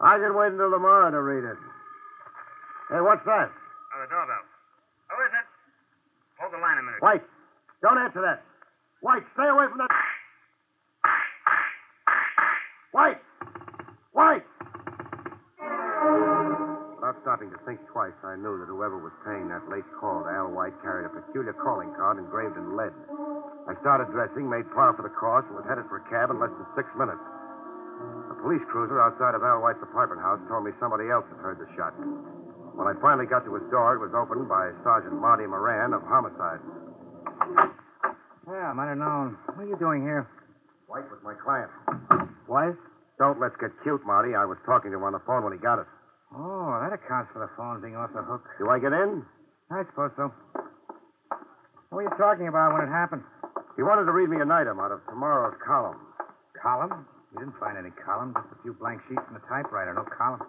I 0.00 0.16
can 0.18 0.34
wait 0.34 0.52
until 0.52 0.70
tomorrow 0.70 1.10
to 1.10 1.20
read 1.20 1.44
it. 1.44 1.58
Hey, 2.88 3.00
what's 3.04 3.24
that? 3.26 3.50
Oh, 3.52 3.98
the 4.00 4.08
doorbell. 4.08 4.44
Who 5.12 5.16
is 5.26 5.32
it? 5.34 5.46
Hold 6.40 6.52
the 6.54 6.62
line 6.62 6.78
a 6.78 6.82
minute. 6.82 7.02
White, 7.02 7.24
don't 7.82 7.98
answer 7.98 8.22
that. 8.22 8.46
White, 9.02 9.26
stay 9.34 9.48
away 9.48 9.66
from 9.68 9.78
that. 9.78 9.90
White! 12.92 13.20
White! 14.12 14.47
Stopping 17.28 17.52
to 17.52 17.60
think 17.68 17.76
twice, 17.92 18.16
I 18.24 18.40
knew 18.40 18.56
that 18.56 18.72
whoever 18.72 18.96
was 18.96 19.12
paying 19.20 19.52
that 19.52 19.60
late 19.68 19.84
call 20.00 20.24
to 20.24 20.32
Al 20.32 20.48
White 20.48 20.72
carried 20.80 21.04
a 21.04 21.12
peculiar 21.12 21.52
calling 21.60 21.92
card 21.92 22.16
engraved 22.16 22.56
in 22.56 22.72
lead. 22.72 22.88
I 23.68 23.76
started 23.84 24.08
dressing, 24.16 24.48
made 24.48 24.64
par 24.72 24.96
for 24.96 25.04
the 25.04 25.12
course, 25.12 25.44
and 25.44 25.60
was 25.60 25.68
headed 25.68 25.84
for 25.92 26.00
a 26.00 26.04
cab 26.08 26.32
in 26.32 26.40
less 26.40 26.48
than 26.56 26.64
six 26.72 26.88
minutes. 26.96 27.20
A 28.32 28.36
police 28.40 28.64
cruiser 28.72 28.96
outside 28.96 29.36
of 29.36 29.44
Al 29.44 29.60
White's 29.60 29.84
apartment 29.84 30.24
house 30.24 30.40
told 30.48 30.64
me 30.64 30.72
somebody 30.80 31.12
else 31.12 31.28
had 31.28 31.36
heard 31.44 31.60
the 31.60 31.68
shot. 31.76 31.92
When 32.72 32.88
I 32.88 32.96
finally 32.96 33.28
got 33.28 33.44
to 33.44 33.52
his 33.60 33.68
door, 33.68 33.92
it 33.92 34.00
was 34.00 34.16
opened 34.16 34.48
by 34.48 34.72
Sergeant 34.80 35.20
Marty 35.20 35.44
Moran 35.44 35.92
of 35.92 36.00
Homicide. 36.08 36.64
Yeah, 38.48 38.72
I 38.72 38.72
might 38.72 38.88
have 38.88 39.04
known. 39.04 39.36
What 39.52 39.68
are 39.68 39.68
you 39.68 39.76
doing 39.76 40.00
here? 40.00 40.24
White 40.88 41.04
was 41.12 41.20
my 41.20 41.36
client. 41.36 41.68
Wife? 42.48 42.80
Don't 43.20 43.36
let's 43.36 43.60
get 43.60 43.76
cute, 43.84 44.00
Marty. 44.08 44.32
I 44.32 44.48
was 44.48 44.56
talking 44.64 44.88
to 44.92 44.96
him 44.96 45.04
on 45.04 45.12
the 45.12 45.20
phone 45.28 45.44
when 45.44 45.52
he 45.52 45.60
got 45.60 45.76
us. 45.76 45.90
Oh, 46.34 46.76
that 46.84 46.92
accounts 46.92 47.32
for 47.32 47.40
the 47.40 47.50
phone 47.56 47.80
being 47.80 47.96
off 47.96 48.12
the 48.12 48.22
hook. 48.22 48.44
Do 48.58 48.68
I 48.68 48.78
get 48.78 48.92
in? 48.92 49.24
I 49.70 49.84
suppose 49.88 50.12
so. 50.16 50.32
What 51.88 51.92
were 51.92 52.02
you 52.04 52.12
talking 52.20 52.48
about 52.48 52.76
when 52.76 52.84
it 52.84 52.92
happened? 52.92 53.24
He 53.76 53.82
wanted 53.82 54.04
to 54.04 54.12
read 54.12 54.28
me 54.28 54.40
an 54.40 54.50
item 54.50 54.80
out 54.80 54.92
of 54.92 55.00
tomorrow's 55.08 55.56
column. 55.64 55.96
Column? 56.60 57.06
You 57.32 57.40
didn't 57.40 57.56
find 57.60 57.78
any 57.78 57.90
column, 58.04 58.34
just 58.36 58.52
a 58.52 58.62
few 58.62 58.72
blank 58.74 59.00
sheets 59.08 59.24
and 59.28 59.36
a 59.36 59.44
typewriter, 59.48 59.94
no 59.94 60.04
column. 60.04 60.44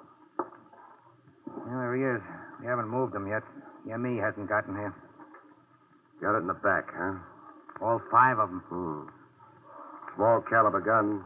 Yeah, 1.48 1.76
there 1.80 1.96
he 1.96 2.04
is. 2.04 2.24
We 2.60 2.68
haven't 2.68 2.88
moved 2.88 3.16
him 3.16 3.28
yet. 3.28 3.44
Yemi 3.88 4.20
hasn't 4.20 4.50
gotten 4.50 4.76
here. 4.76 4.96
Got 6.22 6.36
it 6.36 6.44
in 6.44 6.48
the 6.48 6.60
back, 6.60 6.92
huh? 6.92 7.16
All 7.82 8.02
five 8.12 8.40
of 8.40 8.50
them. 8.50 8.64
Hmm. 8.68 9.08
Small 10.16 10.44
caliber 10.50 10.82
gun. 10.82 11.24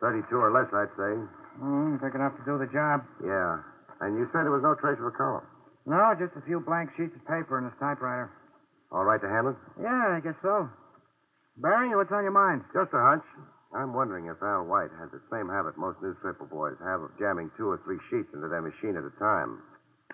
32 0.00 0.34
or 0.34 0.50
less, 0.50 0.66
I'd 0.74 0.90
say. 0.98 1.14
Hmm, 1.62 1.96
big 2.02 2.14
enough 2.14 2.34
to 2.34 2.44
do 2.44 2.58
the 2.58 2.66
job. 2.66 3.06
Yeah. 3.22 3.62
And 4.00 4.18
you 4.18 4.26
said 4.32 4.46
there 4.46 4.54
was 4.54 4.64
no 4.66 4.74
trace 4.74 4.98
of 4.98 5.06
a 5.06 5.14
column. 5.14 5.46
No, 5.86 6.00
just 6.16 6.32
a 6.34 6.42
few 6.48 6.60
blank 6.64 6.90
sheets 6.96 7.12
of 7.14 7.22
paper 7.28 7.60
in 7.60 7.68
his 7.68 7.76
typewriter. 7.78 8.32
All 8.90 9.04
right 9.04 9.20
to 9.20 9.28
handle 9.28 9.52
it? 9.52 9.60
Yeah, 9.82 10.16
I 10.16 10.20
guess 10.20 10.36
so. 10.40 10.68
Barrie, 11.60 11.94
what's 11.94 12.10
on 12.10 12.24
your 12.26 12.34
mind? 12.34 12.64
Just 12.74 12.90
a 12.94 13.00
hunch. 13.00 13.24
I'm 13.74 13.92
wondering 13.92 14.26
if 14.30 14.38
Al 14.42 14.64
White 14.70 14.94
has 15.02 15.10
the 15.10 15.22
same 15.34 15.50
habit 15.50 15.74
most 15.76 15.98
newspaper 15.98 16.46
boys 16.46 16.78
have 16.78 17.02
of 17.02 17.10
jamming 17.18 17.50
two 17.58 17.66
or 17.66 17.82
three 17.82 17.98
sheets 18.10 18.30
into 18.30 18.46
their 18.46 18.62
machine 18.62 18.94
at 18.94 19.02
a 19.02 19.14
time. 19.18 19.58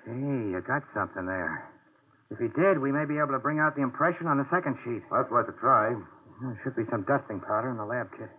Hey, 0.08 0.48
you 0.48 0.60
got 0.64 0.80
something 0.96 1.28
there. 1.28 1.68
If 2.32 2.38
he 2.40 2.48
did, 2.56 2.80
we 2.80 2.88
may 2.92 3.04
be 3.04 3.20
able 3.20 3.36
to 3.36 3.42
bring 3.42 3.60
out 3.60 3.76
the 3.76 3.82
impression 3.84 4.26
on 4.26 4.38
the 4.40 4.48
second 4.48 4.80
sheet. 4.80 5.04
Well, 5.12 5.20
that's 5.20 5.32
worth 5.32 5.48
a 5.52 5.56
try. 5.60 5.92
There 6.40 6.56
should 6.64 6.76
be 6.76 6.88
some 6.88 7.04
dusting 7.04 7.40
powder 7.44 7.68
in 7.68 7.76
the 7.76 7.84
lab 7.84 8.08
kit. 8.16 8.32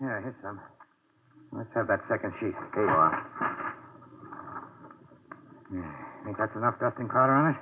Yeah, 0.00 0.24
here's 0.24 0.38
some. 0.40 0.56
Let's 1.52 1.68
have 1.76 1.86
that 1.92 2.00
second 2.08 2.32
sheet. 2.40 2.56
Here 2.72 2.86
you 2.88 2.96
are. 2.96 3.12
Hmm. 5.68 5.80
Yeah, 5.80 6.24
think 6.24 6.36
that's 6.38 6.54
enough 6.56 6.78
dusting 6.80 7.08
powder 7.08 7.32
on 7.32 7.54
it? 7.54 7.58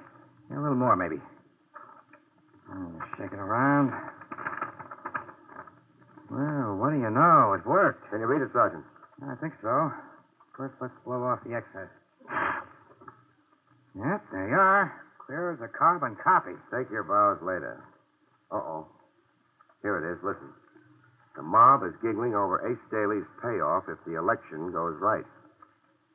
Yeah, 0.51 0.59
a 0.59 0.63
little 0.63 0.79
more, 0.79 0.97
maybe. 0.97 1.23
Hmm, 2.67 2.99
oh, 2.99 3.05
shake 3.19 3.33
it 3.33 3.39
around. 3.39 3.93
Well, 6.31 6.81
what 6.81 6.91
do 6.91 6.99
you 6.99 7.11
know? 7.11 7.53
It 7.53 7.67
worked. 7.67 8.09
Can 8.11 8.21
you 8.21 8.27
read 8.27 8.41
it, 8.41 8.51
Sergeant? 8.53 8.85
I 9.21 9.37
think 9.37 9.53
so. 9.61 9.93
First, 10.57 10.75
let's 10.81 10.95
blow 11.05 11.23
off 11.23 11.45
the 11.45 11.55
excess. 11.55 11.93
Yep, 13.95 14.21
there 14.33 14.49
you 14.49 14.57
are. 14.57 14.89
Clear 15.27 15.53
as 15.53 15.61
a 15.61 15.69
carbon 15.69 16.17
copy. 16.17 16.57
Take 16.73 16.91
your 16.91 17.05
bows 17.05 17.45
later. 17.45 17.85
Uh-oh. 18.51 18.89
Here 19.83 20.01
it 20.01 20.05
is. 20.09 20.19
Listen. 20.25 20.49
The 21.37 21.43
mob 21.43 21.83
is 21.85 21.93
giggling 22.03 22.35
over 22.35 22.61
Ace 22.69 22.81
Daly's 22.91 23.29
payoff 23.41 23.85
if 23.89 23.99
the 24.05 24.19
election 24.19 24.73
goes 24.73 24.97
right. 25.01 25.25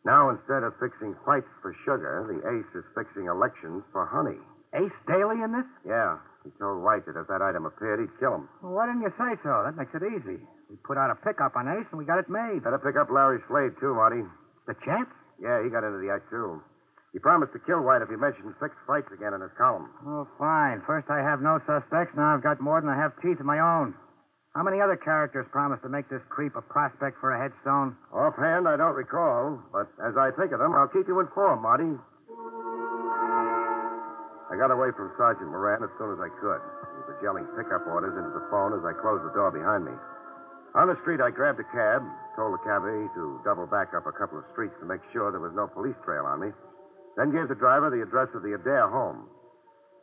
Now, 0.07 0.31
instead 0.31 0.63
of 0.63 0.71
fixing 0.79 1.19
fights 1.27 1.51
for 1.59 1.75
sugar, 1.83 2.23
the 2.31 2.39
Ace 2.47 2.71
is 2.71 2.87
fixing 2.95 3.27
elections 3.27 3.83
for 3.91 4.07
honey. 4.07 4.39
Ace 4.71 4.95
Daly 5.03 5.43
in 5.43 5.51
this? 5.51 5.67
Yeah. 5.83 6.15
He 6.47 6.51
told 6.55 6.79
White 6.79 7.03
that 7.11 7.19
if 7.19 7.27
that 7.27 7.43
item 7.43 7.67
appeared, 7.67 7.99
he'd 7.99 8.15
kill 8.15 8.39
him. 8.39 8.47
Well, 8.63 8.71
why 8.71 8.87
didn't 8.87 9.03
you 9.03 9.11
say 9.19 9.35
so? 9.43 9.67
That 9.67 9.75
makes 9.75 9.91
it 9.91 10.07
easy. 10.07 10.39
We 10.71 10.79
put 10.87 10.95
out 10.95 11.11
a 11.11 11.19
pickup 11.19 11.59
on 11.59 11.67
Ace 11.67 11.91
and 11.91 11.99
we 11.99 12.07
got 12.07 12.23
it 12.23 12.31
made. 12.31 12.63
Better 12.63 12.79
pick 12.79 12.95
up 12.95 13.11
Larry 13.11 13.43
Slade, 13.51 13.75
too, 13.83 13.99
Marty. 13.99 14.23
The 14.63 14.79
champ? 14.87 15.11
Yeah, 15.43 15.59
he 15.59 15.67
got 15.67 15.83
into 15.83 15.99
the 15.99 16.07
act, 16.07 16.31
too. 16.31 16.63
He 17.11 17.19
promised 17.19 17.51
to 17.51 17.59
kill 17.59 17.83
White 17.83 17.99
if 17.99 18.07
he 18.07 18.15
mentioned 18.15 18.55
six 18.63 18.71
fights 18.87 19.11
again 19.11 19.35
in 19.35 19.43
his 19.43 19.51
column. 19.59 19.91
Oh, 20.07 20.23
fine. 20.39 20.87
First 20.87 21.11
I 21.11 21.19
have 21.19 21.43
no 21.43 21.59
suspects. 21.67 22.15
Now 22.15 22.31
I've 22.31 22.43
got 22.43 22.63
more 22.63 22.79
than 22.79 22.89
I 22.89 22.95
have 22.95 23.11
teeth 23.19 23.43
of 23.43 23.45
my 23.45 23.59
own. 23.59 23.91
How 24.55 24.63
many 24.63 24.81
other 24.81 24.97
characters 24.97 25.45
promised 25.51 25.83
to 25.83 25.89
make 25.89 26.09
this 26.09 26.21
creep 26.29 26.55
a 26.55 26.61
prospect 26.65 27.19
for 27.21 27.33
a 27.33 27.37
headstone? 27.37 27.95
Offhand, 28.09 28.67
I 28.67 28.77
don't 28.77 28.95
recall, 28.97 29.61
but 29.71 29.85
as 30.01 30.17
I 30.17 30.31
think 30.33 30.51
of 30.51 30.59
them, 30.59 30.73
I'll 30.73 30.89
keep 30.89 31.07
you 31.07 31.19
informed, 31.19 31.61
Marty. 31.61 31.93
I 34.47 34.55
got 34.57 34.71
away 34.73 34.89
from 34.97 35.13
Sergeant 35.19 35.51
Moran 35.53 35.83
as 35.83 35.93
soon 36.01 36.09
as 36.15 36.19
I 36.23 36.31
could. 36.41 36.57
He 36.57 37.01
was 37.05 37.19
yelling 37.21 37.45
pickup 37.53 37.85
orders 37.85 38.17
into 38.17 38.33
the 38.33 38.47
phone 38.49 38.73
as 38.73 38.81
I 38.81 38.97
closed 38.97 39.21
the 39.27 39.35
door 39.37 39.51
behind 39.53 39.85
me. 39.85 39.93
On 40.73 40.89
the 40.89 40.97
street, 41.05 41.21
I 41.21 41.29
grabbed 41.29 41.59
a 41.61 41.67
cab, 41.69 42.01
told 42.33 42.57
the 42.57 42.63
cabbie 42.65 43.05
to 43.13 43.41
double 43.45 43.67
back 43.69 43.93
up 43.93 44.09
a 44.09 44.15
couple 44.15 44.39
of 44.41 44.45
streets 44.57 44.73
to 44.79 44.89
make 44.89 45.01
sure 45.13 45.29
there 45.29 45.43
was 45.43 45.53
no 45.53 45.67
police 45.69 45.97
trail 46.01 46.25
on 46.25 46.41
me, 46.41 46.49
then 47.13 47.29
gave 47.29 47.45
the 47.49 47.59
driver 47.59 47.89
the 47.93 48.01
address 48.01 48.29
of 48.33 48.41
the 48.41 48.57
Adair 48.57 48.89
home. 48.89 49.29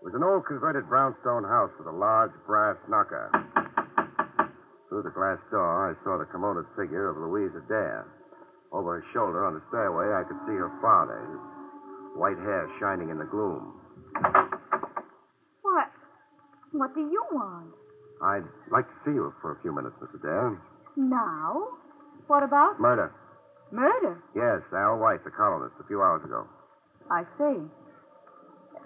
It 0.02 0.04
was 0.12 0.14
an 0.14 0.22
old 0.22 0.46
converted 0.46 0.86
brownstone 0.86 1.42
house 1.42 1.70
with 1.78 1.88
a 1.88 1.96
large 1.96 2.34
brass 2.46 2.76
knocker. 2.86 3.32
Through 4.94 5.10
the 5.10 5.18
glass 5.18 5.42
door, 5.50 5.90
I 5.90 5.98
saw 6.06 6.22
the 6.22 6.30
kimonoed 6.30 6.70
figure 6.78 7.10
of 7.10 7.18
Louise 7.18 7.50
Adair. 7.50 8.06
Over 8.70 9.02
her 9.02 9.04
shoulder 9.10 9.42
on 9.42 9.58
the 9.58 9.62
stairway, 9.66 10.06
I 10.14 10.22
could 10.22 10.38
see 10.46 10.54
her 10.54 10.70
father, 10.78 11.18
his 11.18 12.14
white 12.14 12.38
hair 12.38 12.70
shining 12.78 13.10
in 13.10 13.18
the 13.18 13.26
gloom. 13.26 13.74
What? 15.66 15.90
What 16.70 16.94
do 16.94 17.00
you 17.10 17.18
want? 17.34 17.74
I'd 18.22 18.46
like 18.70 18.86
to 18.86 18.94
see 19.02 19.10
you 19.18 19.34
for 19.42 19.58
a 19.58 19.62
few 19.66 19.74
minutes, 19.74 19.98
Miss 19.98 20.14
Adair. 20.14 20.62
Now? 20.94 21.74
What 22.30 22.46
about 22.46 22.78
Murder. 22.78 23.10
murder? 23.74 24.22
Yes, 24.38 24.62
Al 24.70 25.02
White, 25.02 25.24
the 25.26 25.34
colonist, 25.34 25.74
a 25.82 25.86
few 25.90 26.02
hours 26.06 26.22
ago. 26.22 26.46
I 27.10 27.26
see. 27.34 27.58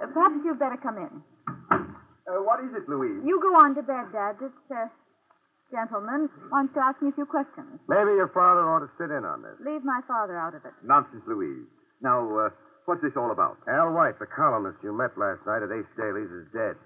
Uh, 0.00 0.09
Perhaps 0.09 0.41
you'd 0.41 0.59
better 0.59 0.81
come 0.81 0.97
in. 0.97 1.21
Uh, 1.69 2.41
what 2.49 2.65
is 2.65 2.73
it, 2.73 2.88
Louise? 2.88 3.21
You 3.29 3.37
go 3.45 3.53
on 3.61 3.75
to 3.77 3.83
bed, 3.83 4.09
Dad. 4.11 4.41
This 4.41 4.57
uh, 4.73 4.88
gentleman 5.71 6.29
wants 6.51 6.73
to 6.75 6.81
ask 6.81 7.01
me 7.03 7.11
a 7.11 7.17
few 7.17 7.27
questions. 7.27 7.81
Maybe 7.89 8.17
your 8.17 8.33
father 8.33 8.65
ought 8.69 8.85
to 8.85 8.91
sit 8.97 9.11
in 9.13 9.25
on 9.25 9.43
this. 9.43 9.57
Leave 9.61 9.85
my 9.85 10.01
father 10.09 10.37
out 10.37 10.55
of 10.55 10.65
it. 10.65 10.73
Nonsense, 10.85 11.23
Louise. 11.29 11.67
Now, 12.01 12.25
uh, 12.25 12.51
what's 12.87 13.03
this 13.03 13.17
all 13.17 13.31
about? 13.31 13.59
Al 13.69 13.93
White, 13.93 14.19
the 14.19 14.29
columnist 14.31 14.79
you 14.83 14.93
met 14.97 15.13
last 15.19 15.45
night 15.45 15.63
at 15.65 15.71
Ace 15.73 15.89
Daly's, 15.97 16.31
is 16.31 16.49
dead. 16.55 16.77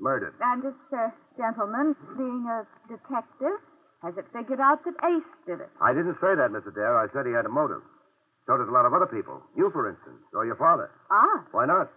Murdered. 0.00 0.32
And 0.40 0.64
this 0.64 0.78
uh, 0.96 1.12
gentleman, 1.36 1.92
being 2.16 2.48
a 2.48 2.64
detective, 2.88 3.60
has 4.00 4.16
it 4.16 4.24
figured 4.32 4.60
out 4.60 4.80
that 4.88 4.96
Ace 5.04 5.30
did 5.44 5.60
it. 5.60 5.68
I 5.76 5.92
didn't 5.92 6.16
say 6.24 6.32
that, 6.32 6.48
Mr. 6.48 6.72
Adair. 6.72 6.96
I 6.96 7.12
said 7.12 7.28
he 7.28 7.36
had 7.36 7.44
a 7.44 7.52
motive. 7.52 7.84
So 8.48 8.56
did 8.56 8.66
a 8.66 8.72
lot 8.72 8.88
of 8.88 8.96
other 8.96 9.06
people. 9.06 9.44
You, 9.52 9.68
for 9.70 9.84
instance, 9.92 10.24
or 10.32 10.48
your 10.48 10.56
father. 10.56 10.88
Ah, 11.12 11.44
Why 11.52 11.66
not? 11.68 11.92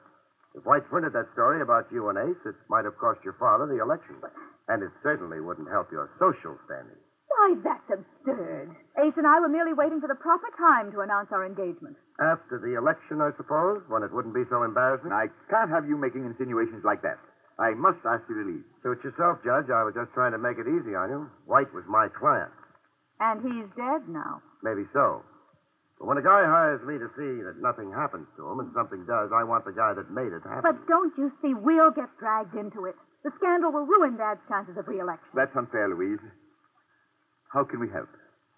If 0.54 0.68
White 0.68 0.84
printed 0.92 1.14
that 1.16 1.32
story 1.34 1.64
about 1.64 1.88
you 1.90 2.10
and 2.12 2.18
Ace, 2.20 2.44
it 2.46 2.54
might 2.70 2.84
have 2.86 3.00
cost 3.00 3.24
your 3.24 3.34
father 3.40 3.66
the 3.66 3.82
election. 3.82 4.20
And 4.68 4.82
it 4.84 4.92
certainly 5.04 5.40
wouldn't 5.40 5.70
help 5.70 5.92
your 5.92 6.10
social 6.20 6.56
standing. 6.66 6.96
why, 7.28 7.56
that's 7.64 7.90
absurd. 8.00 8.72
Ace 9.04 9.18
and 9.18 9.28
I 9.28 9.40
were 9.40 9.50
merely 9.50 9.74
waiting 9.74 10.00
for 10.00 10.08
the 10.08 10.16
proper 10.16 10.48
time 10.58 10.92
to 10.94 11.02
announce 11.02 11.28
our 11.32 11.46
engagement. 11.46 11.98
After 12.22 12.60
the 12.62 12.78
election, 12.78 13.20
I 13.20 13.36
suppose, 13.36 13.82
when 13.90 14.04
it 14.04 14.14
wouldn't 14.14 14.36
be 14.36 14.48
so 14.50 14.64
embarrassing. 14.64 15.12
I 15.12 15.28
can't 15.50 15.70
have 15.70 15.88
you 15.88 15.98
making 15.98 16.26
insinuations 16.26 16.86
like 16.86 17.02
that. 17.02 17.20
I 17.60 17.74
must 17.76 18.00
ask 18.06 18.24
you 18.30 18.36
to 18.40 18.46
leave. 18.50 18.66
Suit 18.82 19.04
yourself, 19.04 19.44
Judge. 19.44 19.70
I 19.70 19.84
was 19.84 19.94
just 19.94 20.14
trying 20.14 20.32
to 20.32 20.42
make 20.42 20.58
it 20.58 20.66
easy 20.70 20.96
on 20.96 21.10
you. 21.10 21.30
White 21.46 21.74
was 21.74 21.84
my 21.88 22.08
client. 22.10 22.52
And 23.20 23.42
he's 23.42 23.70
dead 23.76 24.08
now. 24.10 24.42
Maybe 24.64 24.88
so. 24.94 25.22
But 26.00 26.08
when 26.08 26.18
a 26.18 26.26
guy 26.26 26.44
hires 26.44 26.82
me 26.86 26.98
to 26.98 27.10
see 27.16 27.34
that 27.46 27.62
nothing 27.62 27.92
happens 27.94 28.28
to 28.36 28.42
him 28.50 28.60
and 28.60 28.72
something 28.74 29.06
does, 29.06 29.32
I 29.32 29.44
want 29.44 29.64
the 29.66 29.76
guy 29.76 29.94
that 29.94 30.10
made 30.12 30.34
it 30.34 30.44
happen. 30.44 30.66
But 30.66 30.88
don't 30.88 31.14
you 31.18 31.32
see, 31.42 31.54
we'll 31.54 31.92
get 31.94 32.10
dragged 32.20 32.56
into 32.56 32.86
it. 32.86 32.96
The 33.24 33.32
scandal 33.40 33.72
will 33.72 33.86
ruin 33.88 34.18
Dad's 34.18 34.44
chances 34.50 34.76
of 34.76 34.88
re-election. 34.88 35.32
That's 35.34 35.56
unfair, 35.56 35.88
Louise. 35.88 36.20
How 37.54 37.64
can 37.64 37.80
we 37.80 37.88
help? 37.88 38.10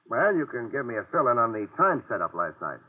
Well, 0.09 0.33
you 0.33 0.45
can 0.47 0.71
give 0.71 0.85
me 0.85 0.95
a 0.95 1.05
fill-in 1.11 1.37
on 1.37 1.51
the 1.51 1.67
time 1.77 2.01
setup 2.09 2.33
last 2.33 2.57
night. 2.61 2.81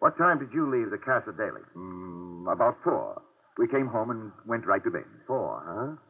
What 0.00 0.16
time 0.16 0.38
did 0.40 0.50
you 0.54 0.64
leave 0.70 0.90
the 0.90 0.98
Casa 0.98 1.30
Daly? 1.36 1.60
Mm, 1.76 2.50
about 2.50 2.78
four. 2.82 3.20
We 3.58 3.68
came 3.68 3.86
home 3.86 4.10
and 4.10 4.32
went 4.46 4.66
right 4.66 4.82
to 4.82 4.90
bed. 4.90 5.04
Four, 5.26 5.60
huh? 5.60 6.00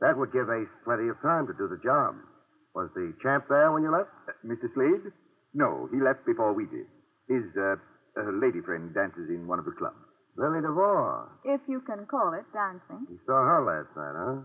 That 0.00 0.18
would 0.18 0.32
give 0.32 0.50
Ace 0.50 0.68
plenty 0.84 1.08
of 1.08 1.16
time 1.22 1.46
to 1.46 1.54
do 1.54 1.68
the 1.68 1.80
job. 1.80 2.16
Was 2.74 2.90
the 2.94 3.14
champ 3.22 3.46
there 3.48 3.72
when 3.72 3.82
you 3.84 3.92
left? 3.92 4.10
Uh, 4.28 4.32
Mr. 4.44 4.68
Slade? 4.74 5.12
No, 5.54 5.88
he 5.92 6.00
left 6.02 6.26
before 6.26 6.52
we 6.52 6.66
did. 6.66 6.84
His 7.28 7.44
uh, 7.58 7.76
uh, 8.16 8.30
lady 8.38 8.62
friend 8.62 8.94
dances 8.94 9.28
in 9.28 9.46
one 9.46 9.58
of 9.58 9.66
the 9.66 9.74
clubs. 9.74 9.98
Lily 10.36 10.60
DeVore. 10.60 11.32
If 11.44 11.60
you 11.66 11.80
can 11.82 12.04
call 12.06 12.36
it 12.36 12.44
dancing. 12.52 13.08
You 13.08 13.18
saw 13.24 13.40
her 13.40 13.60
last 13.64 13.90
night, 13.96 14.14
huh? 14.14 14.36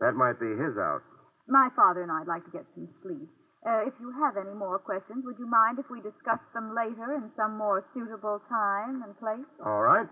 That 0.00 0.14
might 0.16 0.40
be 0.40 0.48
his 0.56 0.74
out. 0.80 1.04
My 1.48 1.68
father 1.76 2.02
and 2.02 2.12
I'd 2.12 2.28
like 2.28 2.44
to 2.48 2.52
get 2.52 2.64
some 2.74 2.88
sleep. 3.02 3.28
Uh, 3.66 3.84
if 3.84 3.94
you 4.00 4.14
have 4.22 4.38
any 4.38 4.54
more 4.54 4.78
questions, 4.78 5.24
would 5.26 5.36
you 5.38 5.48
mind 5.48 5.78
if 5.78 5.90
we 5.90 6.00
discuss 6.00 6.38
them 6.54 6.72
later 6.72 7.18
in 7.18 7.28
some 7.36 7.58
more 7.58 7.84
suitable 7.92 8.40
time 8.48 9.02
and 9.02 9.12
place? 9.18 9.48
All 9.64 9.82
right. 9.82 10.06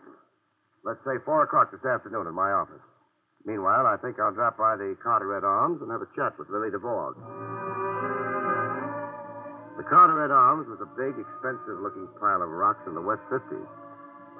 Let's 0.85 1.01
say 1.07 1.17
four 1.25 1.43
o'clock 1.45 1.71
this 1.71 1.85
afternoon 1.87 2.27
in 2.27 2.35
my 2.35 2.51
office. 2.51 2.83
Meanwhile, 3.47 3.87
I 3.87 3.97
think 4.03 4.19
I'll 4.19 4.35
drop 4.35 4.59
by 4.59 4.75
the 4.77 4.99
Carteret 5.03 5.45
Arms 5.45 5.81
and 5.81 5.91
have 5.91 6.03
a 6.03 6.11
chat 6.19 6.35
with 6.39 6.51
Lily 6.51 6.71
DeVore. 6.75 7.15
The 9.77 9.85
Carteret 9.85 10.33
Arms 10.33 10.69
was 10.73 10.81
a 10.81 10.89
big, 10.97 11.21
expensive-looking 11.21 12.09
pile 12.17 12.41
of 12.41 12.49
rocks 12.49 12.81
in 12.89 12.97
the 12.97 13.05
West 13.05 13.21
50s. 13.29 13.69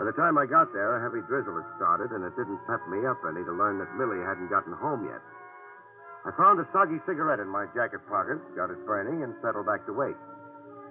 By 0.01 0.05
the 0.09 0.17
time 0.17 0.41
I 0.41 0.49
got 0.49 0.73
there, 0.73 0.97
a 0.97 1.03
heavy 1.05 1.21
drizzle 1.29 1.61
had 1.61 1.77
started, 1.77 2.13
and 2.13 2.25
it 2.25 2.37
didn't 2.37 2.65
pep 2.65 2.81
me 2.89 3.05
up 3.05 3.21
any 3.29 3.45
to 3.45 3.53
learn 3.53 3.77
that 3.81 3.93
Lily 4.01 4.25
hadn't 4.25 4.49
gotten 4.49 4.73
home 4.73 5.05
yet. 5.05 5.21
I 6.25 6.33
found 6.41 6.57
a 6.57 6.69
soggy 6.73 7.01
cigarette 7.05 7.41
in 7.41 7.53
my 7.53 7.69
jacket 7.77 8.01
pocket, 8.09 8.41
got 8.57 8.73
it 8.73 8.81
burning, 8.89 9.25
and 9.25 9.37
settled 9.45 9.69
back 9.69 9.85
to 9.87 9.93
wait. 9.93 10.17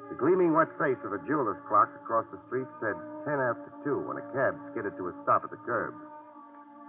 The 0.09 0.21
gleaming 0.21 0.53
wet 0.53 0.69
face 0.77 1.01
of 1.01 1.13
a 1.13 1.21
jeweler's 1.25 1.59
clock 1.65 1.89
across 2.05 2.29
the 2.29 2.41
street 2.45 2.69
said 2.77 2.93
ten 3.25 3.41
after 3.41 3.73
two 3.81 4.05
when 4.05 4.21
a 4.21 4.29
cab 4.29 4.53
skidded 4.69 4.93
to 4.97 5.09
a 5.09 5.17
stop 5.25 5.41
at 5.43 5.49
the 5.49 5.61
curb. 5.65 5.97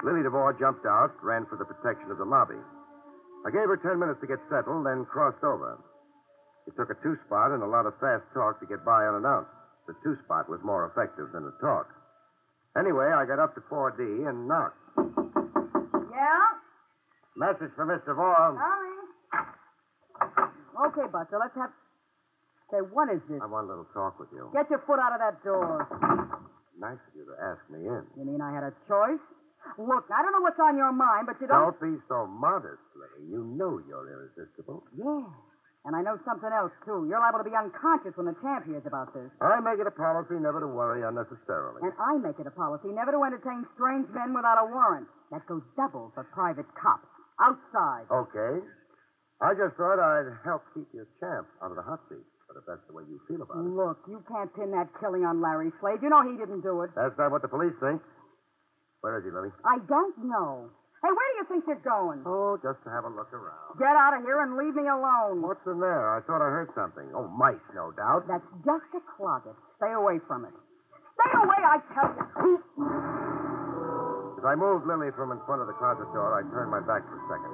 Lily 0.04 0.22
DeVore 0.22 0.60
jumped 0.60 0.84
out, 0.84 1.16
ran 1.24 1.48
for 1.48 1.56
the 1.56 1.64
protection 1.64 2.12
of 2.12 2.20
the 2.20 2.28
lobby. 2.28 2.60
I 3.48 3.50
gave 3.50 3.72
her 3.72 3.80
ten 3.80 3.98
minutes 3.98 4.20
to 4.20 4.28
get 4.28 4.44
settled, 4.52 4.84
then 4.84 5.08
crossed 5.08 5.42
over. 5.42 5.80
It 6.66 6.74
took 6.76 6.90
a 6.90 6.98
two 7.02 7.16
spot 7.26 7.52
and 7.52 7.62
a 7.62 7.66
lot 7.70 7.86
of 7.86 7.94
fast 8.02 8.26
talk 8.34 8.58
to 8.60 8.66
get 8.66 8.84
by 8.84 9.06
unannounced. 9.06 9.50
The 9.86 9.94
two 10.02 10.18
spot 10.26 10.50
was 10.50 10.58
more 10.66 10.90
effective 10.90 11.30
than 11.32 11.44
the 11.46 11.54
talk. 11.62 11.86
Anyway, 12.76 13.06
I 13.06 13.24
got 13.24 13.38
up 13.38 13.54
to 13.54 13.62
4D 13.70 14.28
and 14.28 14.48
knocked. 14.50 14.76
Yeah? 14.98 16.46
Message 17.38 17.70
for 17.78 17.86
Mr. 17.86 18.12
DeVore. 18.12 18.58
Coming. 18.58 18.98
Okay, 20.90 21.06
Buster, 21.08 21.38
let's 21.38 21.54
have. 21.56 21.70
Say, 22.70 22.82
what 22.82 23.08
is 23.14 23.22
this? 23.30 23.38
I 23.40 23.46
want 23.46 23.66
a 23.66 23.70
little 23.70 23.86
talk 23.94 24.18
with 24.18 24.28
you. 24.34 24.50
Get 24.52 24.68
your 24.68 24.82
foot 24.84 24.98
out 24.98 25.14
of 25.14 25.20
that 25.22 25.38
door. 25.46 25.86
Nice 26.76 26.98
of 26.98 27.12
you 27.14 27.24
to 27.24 27.36
ask 27.40 27.62
me 27.70 27.86
in. 27.86 28.02
You 28.18 28.26
mean 28.26 28.42
I 28.42 28.52
had 28.52 28.66
a 28.66 28.74
choice? 28.90 29.22
Look, 29.78 30.10
I 30.10 30.20
don't 30.22 30.32
know 30.34 30.42
what's 30.42 30.58
on 30.60 30.76
your 30.76 30.92
mind, 30.92 31.26
but 31.30 31.40
you 31.40 31.46
don't. 31.46 31.78
Don't 31.78 31.80
be 31.80 31.94
so 32.08 32.26
modest, 32.26 32.82
Lily. 32.98 33.30
You 33.30 33.44
know 33.56 33.80
you're 33.86 34.04
irresistible. 34.10 34.82
Yeah. 34.98 35.30
And 35.86 35.94
I 35.94 36.02
know 36.02 36.18
something 36.26 36.50
else, 36.50 36.74
too. 36.82 37.06
You're 37.06 37.22
liable 37.22 37.46
to 37.46 37.48
be 37.48 37.54
unconscious 37.54 38.10
when 38.18 38.26
the 38.26 38.34
champ 38.42 38.66
hears 38.66 38.82
about 38.90 39.14
this. 39.14 39.30
I 39.38 39.62
make 39.62 39.78
it 39.78 39.86
a 39.86 39.94
policy 39.94 40.34
never 40.34 40.58
to 40.58 40.66
worry 40.66 41.06
unnecessarily. 41.06 41.86
And 41.86 41.94
I 41.94 42.18
make 42.18 42.42
it 42.42 42.46
a 42.46 42.50
policy 42.50 42.90
never 42.90 43.14
to 43.14 43.22
entertain 43.22 43.62
strange 43.78 44.10
men 44.10 44.34
without 44.34 44.58
a 44.58 44.66
warrant. 44.66 45.06
That 45.30 45.46
goes 45.46 45.62
double 45.78 46.10
for 46.18 46.26
private 46.34 46.66
cops. 46.74 47.06
Outside. 47.38 48.10
Okay. 48.10 48.66
I 49.38 49.54
just 49.54 49.78
thought 49.78 50.02
I'd 50.02 50.32
help 50.42 50.66
keep 50.74 50.90
your 50.90 51.06
champ 51.22 51.46
out 51.62 51.70
of 51.70 51.78
the 51.78 51.86
hot 51.86 52.02
seat. 52.10 52.24
But 52.50 52.58
if 52.58 52.64
that's 52.66 52.82
the 52.88 52.94
way 52.94 53.04
you 53.06 53.20
feel 53.28 53.42
about 53.42 53.58
it. 53.58 53.70
Look, 53.70 53.98
you 54.10 54.22
can't 54.26 54.50
pin 54.54 54.70
that 54.74 54.90
killing 54.98 55.22
on 55.22 55.38
Larry 55.42 55.70
Slade. 55.78 56.02
You 56.02 56.10
know 56.10 56.22
he 56.26 56.34
didn't 56.38 56.62
do 56.62 56.82
it. 56.82 56.90
That's 56.96 57.14
not 57.18 57.30
what 57.30 57.42
the 57.42 57.52
police 57.52 57.74
think. 57.78 58.02
Where 59.02 59.18
is 59.18 59.24
he, 59.24 59.30
Lily? 59.30 59.50
I 59.62 59.78
don't 59.86 60.18
know. 60.24 60.70
Hey, 61.04 61.12
where 61.12 61.28
do 61.32 61.36
you 61.38 61.46
think 61.46 61.62
you're 61.68 61.84
going? 61.84 62.24
Oh, 62.24 62.56
just 62.64 62.80
to 62.84 62.90
have 62.90 63.04
a 63.04 63.12
look 63.12 63.28
around. 63.30 63.76
Get 63.78 63.92
out 63.94 64.16
of 64.16 64.24
here 64.24 64.40
and 64.42 64.56
leave 64.56 64.74
me 64.74 64.88
alone. 64.88 65.44
What's 65.44 65.62
in 65.68 65.78
there? 65.78 66.16
I 66.16 66.24
thought 66.24 66.40
I 66.40 66.48
heard 66.48 66.72
something. 66.74 67.04
Oh, 67.14 67.28
mice, 67.36 67.60
no 67.76 67.92
doubt. 67.92 68.24
That's 68.26 68.46
just 68.64 68.88
a 68.96 69.02
closet. 69.14 69.54
Stay 69.76 69.92
away 69.92 70.18
from 70.26 70.48
it. 70.48 70.56
Stay 71.20 71.32
away, 71.36 71.60
I 71.62 71.76
tell 71.92 72.10
you. 72.16 72.56
As 74.40 74.44
I 74.44 74.54
moved 74.56 74.88
Lily 74.88 75.12
from 75.14 75.32
in 75.36 75.40
front 75.44 75.60
of 75.60 75.68
the 75.68 75.76
closet 75.76 76.08
door, 76.16 76.32
I 76.32 76.42
turned 76.50 76.72
my 76.72 76.80
back 76.80 77.04
for 77.04 77.16
a 77.20 77.24
second. 77.28 77.52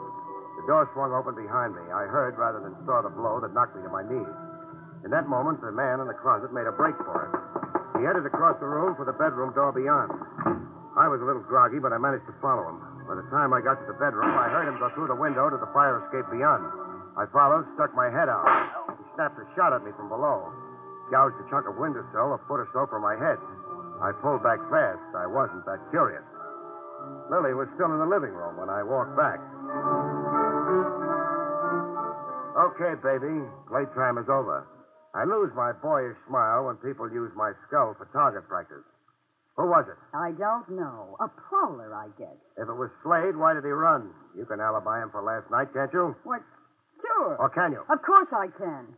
The 0.63 0.65
door 0.71 0.87
swung 0.95 1.11
open 1.11 1.35
behind 1.35 1.75
me. 1.75 1.83
I 1.91 2.07
heard 2.07 2.39
rather 2.39 2.63
than 2.63 2.79
saw 2.87 3.03
the 3.03 3.11
blow 3.11 3.43
that 3.43 3.51
knocked 3.55 3.75
me 3.75 3.83
to 3.83 3.91
my 3.91 4.07
knees. 4.07 4.35
In 5.03 5.11
that 5.11 5.27
moment, 5.27 5.59
the 5.61 5.75
man 5.75 5.99
in 5.99 6.07
the 6.07 6.15
closet 6.15 6.55
made 6.55 6.71
a 6.71 6.75
break 6.75 6.95
for 7.03 7.27
it. 7.27 7.33
He 7.99 8.07
headed 8.07 8.23
across 8.27 8.55
the 8.63 8.71
room 8.71 8.95
for 8.95 9.03
the 9.05 9.15
bedroom 9.19 9.51
door 9.55 9.75
beyond. 9.75 10.15
I 10.95 11.09
was 11.11 11.19
a 11.23 11.27
little 11.27 11.43
groggy, 11.43 11.83
but 11.83 11.91
I 11.91 11.99
managed 11.99 12.27
to 12.31 12.35
follow 12.39 12.69
him. 12.71 12.92
By 13.07 13.19
the 13.19 13.27
time 13.35 13.53
I 13.53 13.61
got 13.61 13.83
to 13.83 13.87
the 13.87 13.99
bedroom, 13.99 14.31
I 14.39 14.49
heard 14.49 14.71
him 14.71 14.79
go 14.79 14.89
through 14.95 15.11
the 15.11 15.19
window 15.19 15.51
to 15.51 15.59
the 15.59 15.69
fire 15.75 16.01
escape 16.07 16.27
beyond. 16.31 16.65
I 17.19 17.27
followed, 17.29 17.67
stuck 17.77 17.93
my 17.93 18.09
head 18.09 18.31
out. 18.31 18.47
He 18.97 19.05
snapped 19.15 19.37
a 19.37 19.47
shot 19.55 19.75
at 19.75 19.85
me 19.85 19.93
from 19.99 20.09
below, 20.09 20.49
gouged 21.11 21.37
a 21.43 21.47
chunk 21.51 21.69
of 21.69 21.77
windowsill 21.77 22.35
a 22.35 22.41
foot 22.49 22.63
or 22.63 22.69
so 22.73 22.87
from 22.89 23.03
my 23.05 23.19
head. 23.19 23.37
I 24.01 24.17
pulled 24.23 24.43
back 24.43 24.59
fast. 24.73 25.03
I 25.15 25.27
wasn't 25.29 25.67
that 25.67 25.79
curious. 25.93 26.25
Lily 27.31 27.55
was 27.55 27.69
still 27.75 27.91
in 27.93 27.99
the 27.99 28.09
living 28.09 28.33
room 28.33 28.57
when 28.57 28.71
I 28.71 28.83
walked 28.83 29.15
back. 29.19 29.39
Okay, 32.57 32.95
baby. 33.03 33.43
Playtime 33.69 34.19
is 34.19 34.29
over. 34.29 34.67
I 35.15 35.25
lose 35.25 35.53
my 35.55 35.73
boyish 35.73 36.17
smile 36.29 36.65
when 36.65 36.77
people 36.81 37.11
use 37.11 37.33
my 37.37 37.53
skull 37.67 37.95
for 37.99 38.09
target 38.13 38.49
practice. 38.49 38.85
Who 39.57 39.69
was 39.69 39.85
it? 39.85 40.01
I 40.17 40.33
don't 40.33 40.69
know. 40.73 41.17
A 41.21 41.29
prowler, 41.29 41.93
I 41.93 42.09
guess. 42.17 42.39
If 42.57 42.69
it 42.69 42.73
was 42.77 42.89
Slade, 43.05 43.37
why 43.37 43.53
did 43.53 43.65
he 43.65 43.71
run? 43.71 44.09
You 44.37 44.47
can 44.49 44.61
alibi 44.61 45.03
him 45.03 45.11
for 45.13 45.21
last 45.21 45.51
night, 45.53 45.69
can't 45.77 45.93
you? 45.93 46.17
What? 46.25 46.41
Sure. 47.05 47.37
Or 47.37 47.51
can 47.53 47.73
you? 47.73 47.85
Of 47.85 48.01
course 48.01 48.33
I 48.33 48.49
can. 48.57 48.97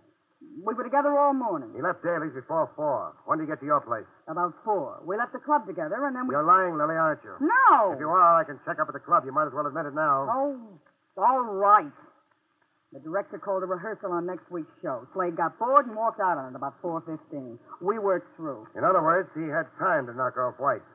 We 0.62 0.70
were 0.74 0.84
together 0.84 1.10
all 1.18 1.34
morning. 1.34 1.72
He 1.74 1.82
left 1.82 2.04
Daly's 2.04 2.30
before 2.36 2.70
four. 2.76 3.16
When 3.26 3.38
did 3.38 3.44
he 3.44 3.50
get 3.50 3.58
to 3.60 3.66
your 3.66 3.80
place? 3.80 4.06
About 4.28 4.54
four. 4.62 5.02
We 5.02 5.16
left 5.16 5.32
the 5.32 5.42
club 5.42 5.66
together, 5.66 6.06
and 6.06 6.14
then 6.14 6.28
we. 6.28 6.34
You're 6.36 6.46
lying, 6.46 6.78
Lily, 6.78 6.94
aren't 6.94 7.24
you? 7.24 7.34
No. 7.42 7.90
If 7.92 7.98
you 7.98 8.06
are, 8.06 8.38
I 8.38 8.44
can 8.44 8.60
check 8.62 8.78
up 8.78 8.86
at 8.86 8.94
the 8.94 9.02
club. 9.02 9.24
You 9.26 9.32
might 9.32 9.50
as 9.50 9.54
well 9.56 9.66
admit 9.66 9.86
it 9.90 9.94
now. 9.96 10.28
Oh, 10.30 10.54
all 11.18 11.42
right. 11.42 11.90
The 12.94 13.02
director 13.02 13.42
called 13.42 13.66
a 13.66 13.66
rehearsal 13.66 14.14
on 14.14 14.22
next 14.24 14.46
week's 14.54 14.70
show. 14.78 15.02
Slade 15.18 15.34
got 15.34 15.58
bored 15.58 15.90
and 15.90 15.98
walked 15.98 16.22
out 16.22 16.38
on 16.38 16.54
it 16.54 16.56
about 16.56 16.78
4.15. 16.78 17.58
We 17.82 17.98
worked 17.98 18.30
through. 18.38 18.70
In 18.78 18.86
other 18.86 19.02
words, 19.02 19.26
he 19.34 19.50
had 19.50 19.66
time 19.82 20.06
to 20.06 20.14
knock 20.14 20.38
off 20.38 20.62
White. 20.62 20.86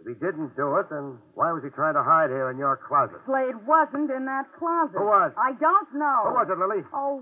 If 0.00 0.08
he 0.08 0.16
didn't 0.16 0.56
do 0.56 0.80
it, 0.80 0.88
then 0.88 1.20
why 1.36 1.52
was 1.52 1.60
he 1.60 1.68
trying 1.76 1.92
to 1.92 2.00
hide 2.00 2.32
here 2.32 2.48
in 2.48 2.56
your 2.56 2.80
closet? 2.88 3.20
Slade 3.28 3.52
wasn't 3.68 4.08
in 4.08 4.24
that 4.24 4.48
closet. 4.56 4.96
Who 4.96 5.04
was? 5.12 5.36
I 5.36 5.52
don't 5.60 5.92
know. 5.92 6.32
Who 6.32 6.40
was 6.40 6.48
it, 6.48 6.56
Lily? 6.56 6.80
Oh, 6.96 7.20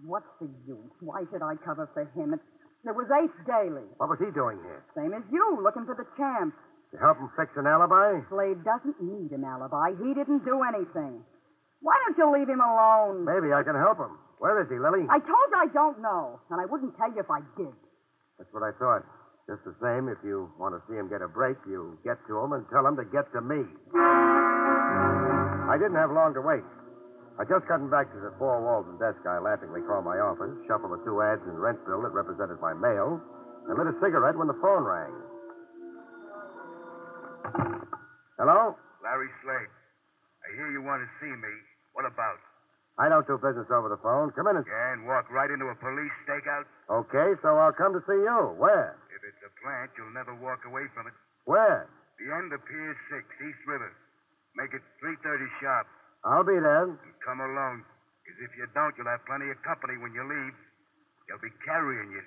what's 0.00 0.32
the 0.40 0.48
use? 0.64 0.96
Why 1.04 1.28
should 1.28 1.44
I 1.44 1.60
cover 1.60 1.92
for 1.92 2.08
him? 2.16 2.32
It, 2.32 2.40
it 2.88 2.96
was 2.96 3.04
Ace 3.20 3.36
Daly. 3.44 3.84
What 4.00 4.08
was 4.08 4.18
he 4.18 4.32
doing 4.32 4.56
here? 4.64 4.80
Same 4.96 5.12
as 5.12 5.28
you, 5.28 5.60
looking 5.60 5.84
for 5.84 5.92
the 5.92 6.08
champ. 6.16 6.56
To 6.92 6.96
help 6.96 7.20
him 7.20 7.28
fix 7.36 7.52
an 7.60 7.68
alibi? 7.68 8.16
Slade 8.32 8.64
doesn't 8.64 8.96
need 8.96 9.36
an 9.36 9.44
alibi. 9.44 9.92
He 10.00 10.16
didn't 10.16 10.40
do 10.48 10.64
anything. 10.64 11.20
Why 11.86 11.94
don't 12.02 12.18
you 12.18 12.26
leave 12.34 12.50
him 12.50 12.58
alone? 12.58 13.22
Maybe 13.22 13.54
I 13.54 13.62
can 13.62 13.78
help 13.78 14.02
him. 14.02 14.18
Where 14.42 14.58
is 14.58 14.66
he, 14.66 14.74
Lily? 14.74 15.06
I 15.06 15.22
told 15.22 15.46
you 15.54 15.58
I 15.62 15.70
don't 15.70 16.02
know, 16.02 16.42
and 16.50 16.58
I 16.58 16.66
wouldn't 16.66 16.98
tell 16.98 17.06
you 17.14 17.22
if 17.22 17.30
I 17.30 17.46
did. 17.54 17.70
That's 18.42 18.50
what 18.50 18.66
I 18.66 18.74
thought. 18.74 19.06
Just 19.46 19.62
the 19.62 19.78
same, 19.78 20.10
if 20.10 20.18
you 20.26 20.50
want 20.58 20.74
to 20.74 20.82
see 20.90 20.98
him 20.98 21.06
get 21.06 21.22
a 21.22 21.30
break, 21.30 21.54
you 21.62 21.94
get 22.02 22.18
to 22.26 22.42
him 22.42 22.58
and 22.58 22.66
tell 22.74 22.82
him 22.82 22.98
to 22.98 23.06
get 23.06 23.30
to 23.38 23.40
me. 23.40 23.62
I 23.94 25.78
didn't 25.78 25.94
have 25.94 26.10
long 26.10 26.34
to 26.34 26.42
wait. 26.42 26.66
I 27.38 27.46
just 27.46 27.70
gotten 27.70 27.86
back 27.86 28.10
to 28.10 28.18
the 28.18 28.34
four 28.34 28.58
walls 28.66 28.90
and 28.90 28.98
desk 28.98 29.22
I 29.22 29.38
laughingly 29.38 29.86
call 29.86 30.02
my 30.02 30.18
office, 30.18 30.58
shuffled 30.66 30.90
the 30.90 30.98
two 31.06 31.22
ads 31.22 31.46
and 31.46 31.54
rent 31.54 31.78
bill 31.86 32.02
that 32.02 32.10
represented 32.10 32.58
my 32.58 32.74
mail, 32.74 33.22
and 33.70 33.78
lit 33.78 33.86
a 33.86 33.94
cigarette 34.02 34.34
when 34.34 34.50
the 34.50 34.58
phone 34.58 34.82
rang. 34.82 35.14
Hello? 38.42 38.74
Larry 39.06 39.30
Slade. 39.46 39.70
I 39.70 40.48
hear 40.58 40.70
you 40.74 40.82
want 40.82 41.06
to 41.06 41.10
see 41.22 41.30
me. 41.30 41.54
What 41.96 42.04
about? 42.04 42.36
I 43.00 43.08
don't 43.08 43.24
do 43.24 43.40
business 43.40 43.68
over 43.72 43.88
the 43.88 44.00
phone. 44.04 44.32
Come 44.36 44.48
in 44.52 44.60
and. 44.60 44.64
Yeah, 44.68 44.92
and 44.96 45.08
walk 45.08 45.28
right 45.32 45.48
into 45.48 45.68
a 45.68 45.76
police 45.80 46.12
stakeout? 46.28 46.68
Okay, 46.88 47.36
so 47.40 47.56
I'll 47.56 47.72
come 47.72 47.96
to 47.96 48.04
see 48.04 48.20
you. 48.20 48.56
Where? 48.56 49.00
If 49.12 49.20
it's 49.24 49.40
a 49.44 49.52
plant, 49.64 49.92
you'll 49.96 50.12
never 50.16 50.36
walk 50.36 50.64
away 50.68 50.84
from 50.92 51.08
it. 51.08 51.16
Where? 51.48 51.88
The 52.20 52.28
end 52.32 52.52
of 52.52 52.60
Pier 52.64 52.92
6, 53.12 53.20
East 53.20 53.62
River. 53.68 53.92
Make 54.56 54.72
it 54.72 54.84
3.30 55.00 55.44
sharp. 55.60 55.86
I'll 56.24 56.44
be 56.44 56.56
there. 56.56 56.88
And 56.88 56.96
come 57.24 57.40
alone. 57.40 57.84
Because 58.24 58.40
if 58.44 58.52
you 58.56 58.64
don't, 58.72 58.92
you'll 58.96 59.12
have 59.12 59.24
plenty 59.28 59.48
of 59.52 59.56
company 59.64 59.96
when 60.00 60.12
you 60.16 60.24
leave. 60.24 60.56
They'll 61.28 61.44
be 61.44 61.52
carrying 61.64 62.12
you. 62.12 62.24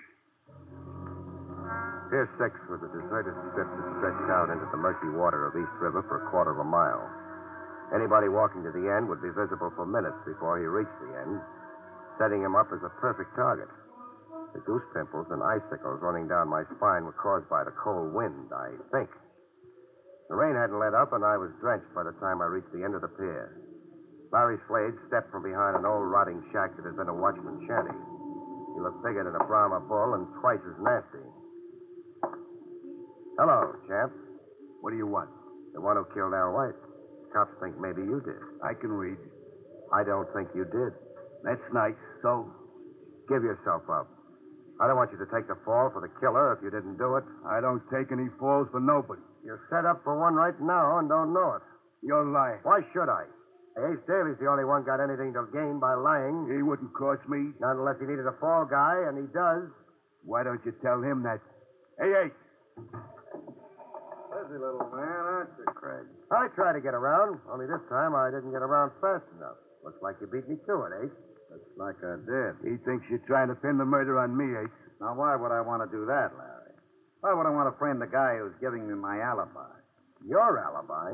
Pier 2.10 2.26
6 2.26 2.74
was 2.74 2.82
a 2.82 2.90
deserted 2.90 3.38
strip 3.54 3.70
that 3.70 3.86
stretched 4.02 4.30
out 4.34 4.50
into 4.50 4.66
the 4.74 4.82
murky 4.82 5.10
water 5.14 5.46
of 5.46 5.54
East 5.54 5.78
River 5.78 6.02
for 6.10 6.26
a 6.26 6.30
quarter 6.34 6.54
of 6.54 6.62
a 6.62 6.66
mile. 6.66 7.06
Anybody 7.90 8.30
walking 8.30 8.62
to 8.64 8.72
the 8.72 8.86
end 8.86 9.10
would 9.10 9.22
be 9.22 9.34
visible 9.34 9.74
for 9.74 9.86
minutes 9.86 10.18
before 10.26 10.62
he 10.62 10.66
reached 10.70 10.94
the 11.02 11.14
end, 11.26 11.42
setting 12.22 12.42
him 12.46 12.54
up 12.54 12.70
as 12.70 12.84
a 12.86 12.94
perfect 13.02 13.34
target. 13.34 13.70
The 14.54 14.62
goose 14.62 14.86
pimples 14.94 15.30
and 15.30 15.42
icicles 15.42 16.02
running 16.02 16.28
down 16.28 16.50
my 16.50 16.66
spine 16.78 17.06
were 17.06 17.18
caused 17.18 17.50
by 17.50 17.64
the 17.64 17.74
cold 17.78 18.14
wind, 18.14 18.50
I 18.54 18.78
think. 18.94 19.10
The 20.30 20.38
rain 20.38 20.54
hadn't 20.54 20.78
let 20.78 20.94
up, 20.94 21.14
and 21.14 21.26
I 21.26 21.38
was 21.38 21.50
drenched 21.62 21.90
by 21.94 22.06
the 22.06 22.14
time 22.22 22.42
I 22.42 22.46
reached 22.46 22.72
the 22.74 22.86
end 22.86 22.94
of 22.94 23.02
the 23.02 23.14
pier. 23.18 23.58
Larry 24.32 24.62
Slade 24.70 24.94
stepped 25.10 25.34
from 25.34 25.42
behind 25.42 25.78
an 25.78 25.86
old 25.90 26.06
rotting 26.06 26.46
shack 26.54 26.78
that 26.78 26.86
had 26.86 26.98
been 26.98 27.10
a 27.10 27.14
watchman's 27.14 27.66
shanty. 27.66 27.98
He 28.78 28.80
looked 28.82 29.02
bigger 29.02 29.26
than 29.26 29.34
a 29.34 29.46
Brahma 29.46 29.82
bull 29.82 30.14
and 30.14 30.30
twice 30.42 30.62
as 30.62 30.78
nasty. 30.78 31.26
Hello, 33.42 33.74
champ. 33.90 34.14
What 34.82 34.92
do 34.92 34.98
you 34.98 35.08
want? 35.08 35.30
The 35.74 35.82
one 35.82 35.98
who 35.98 36.06
killed 36.14 36.34
Al 36.34 36.54
White. 36.54 36.89
Cops 37.34 37.54
think 37.62 37.78
maybe 37.78 38.02
you 38.02 38.22
did. 38.26 38.42
I 38.64 38.74
can 38.74 38.92
read. 38.92 39.18
I 39.94 40.04
don't 40.04 40.28
think 40.34 40.50
you 40.54 40.66
did. 40.66 40.94
That's 41.44 41.64
nice. 41.74 41.98
So? 42.22 42.50
Give 43.30 43.44
yourself 43.46 43.86
up. 43.90 44.10
I 44.82 44.88
don't 44.88 44.96
want 44.96 45.12
you 45.12 45.20
to 45.20 45.30
take 45.30 45.46
the 45.46 45.60
fall 45.68 45.92
for 45.92 46.02
the 46.02 46.10
killer 46.24 46.56
if 46.56 46.64
you 46.64 46.72
didn't 46.72 46.98
do 46.98 47.20
it. 47.20 47.26
I 47.46 47.60
don't 47.60 47.84
take 47.92 48.10
any 48.16 48.32
falls 48.40 48.72
for 48.72 48.80
nobody. 48.80 49.22
You're 49.44 49.68
set 49.70 49.86
up 49.86 50.02
for 50.04 50.18
one 50.18 50.34
right 50.36 50.56
now 50.62 50.98
and 50.98 51.08
don't 51.08 51.34
know 51.34 51.60
it. 51.60 51.64
You're 52.02 52.26
lying. 52.26 52.64
Why 52.64 52.82
should 52.94 53.12
I? 53.12 53.28
Ace 53.78 54.02
Daly's 54.08 54.40
the 54.40 54.48
only 54.48 54.66
one 54.66 54.84
got 54.84 55.00
anything 55.00 55.32
to 55.36 55.48
gain 55.54 55.80
by 55.80 55.94
lying. 55.94 56.52
He 56.52 56.64
wouldn't 56.64 56.92
cross 56.92 57.20
me. 57.28 57.52
Not 57.60 57.78
unless 57.78 58.00
he 58.00 58.08
needed 58.08 58.26
a 58.28 58.36
fall 58.40 58.66
guy, 58.66 59.08
and 59.08 59.16
he 59.20 59.28
does. 59.32 59.70
Why 60.24 60.44
don't 60.44 60.60
you 60.66 60.74
tell 60.82 61.00
him 61.04 61.24
that? 61.24 61.40
Hey, 62.00 62.12
Ace. 62.28 62.40
Busy 64.50 64.66
little 64.66 64.90
man, 64.90 65.22
aren't 65.30 65.54
you, 65.62 65.70
Craig? 65.78 66.10
I 66.34 66.50
tried 66.58 66.74
to 66.74 66.82
get 66.82 66.98
around, 66.98 67.38
only 67.54 67.70
this 67.70 67.86
time 67.86 68.18
I 68.18 68.34
didn't 68.34 68.50
get 68.50 68.66
around 68.66 68.98
fast 68.98 69.30
enough. 69.38 69.62
Looks 69.86 70.02
like 70.02 70.18
you 70.18 70.26
beat 70.26 70.50
me 70.50 70.58
to 70.66 70.76
it, 70.90 71.06
Ace. 71.06 71.18
Looks 71.54 71.70
like 71.78 72.02
I 72.02 72.18
did. 72.26 72.58
He 72.66 72.82
thinks 72.82 73.06
you're 73.14 73.22
trying 73.30 73.54
to 73.54 73.58
pin 73.62 73.78
the 73.78 73.86
murder 73.86 74.18
on 74.18 74.34
me, 74.34 74.50
Ace. 74.58 74.74
Now, 74.98 75.14
why 75.14 75.38
would 75.38 75.54
I 75.54 75.62
want 75.62 75.86
to 75.86 75.90
do 75.94 76.10
that, 76.10 76.34
Larry? 76.34 76.74
Why 77.22 77.38
would 77.38 77.46
I 77.46 77.54
want 77.54 77.70
to 77.70 77.78
frame 77.78 78.02
the 78.02 78.10
guy 78.10 78.42
who's 78.42 78.58
giving 78.58 78.90
me 78.90 78.98
my 78.98 79.22
alibi? 79.22 79.70
Your 80.26 80.58
alibi? 80.58 81.14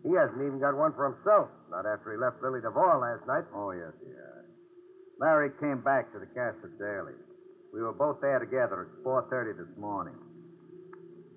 He 0.00 0.16
hasn't 0.16 0.40
even 0.40 0.56
got 0.56 0.72
one 0.72 0.96
for 0.96 1.12
himself. 1.12 1.52
Not 1.68 1.84
after 1.84 2.16
he 2.16 2.16
left 2.16 2.40
Lily 2.40 2.64
DeVore 2.64 2.96
last 2.96 3.28
night. 3.28 3.44
Oh, 3.52 3.76
yes, 3.76 3.92
he 4.00 4.08
has. 4.08 4.48
Larry 5.20 5.52
came 5.60 5.84
back 5.84 6.08
to 6.16 6.18
the 6.18 6.32
Casa 6.32 6.72
Daly. 6.80 7.20
We 7.76 7.84
were 7.84 7.92
both 7.92 8.24
there 8.24 8.40
together 8.40 8.88
at 8.88 9.04
4.30 9.04 9.68
this 9.68 9.74
morning. 9.76 10.16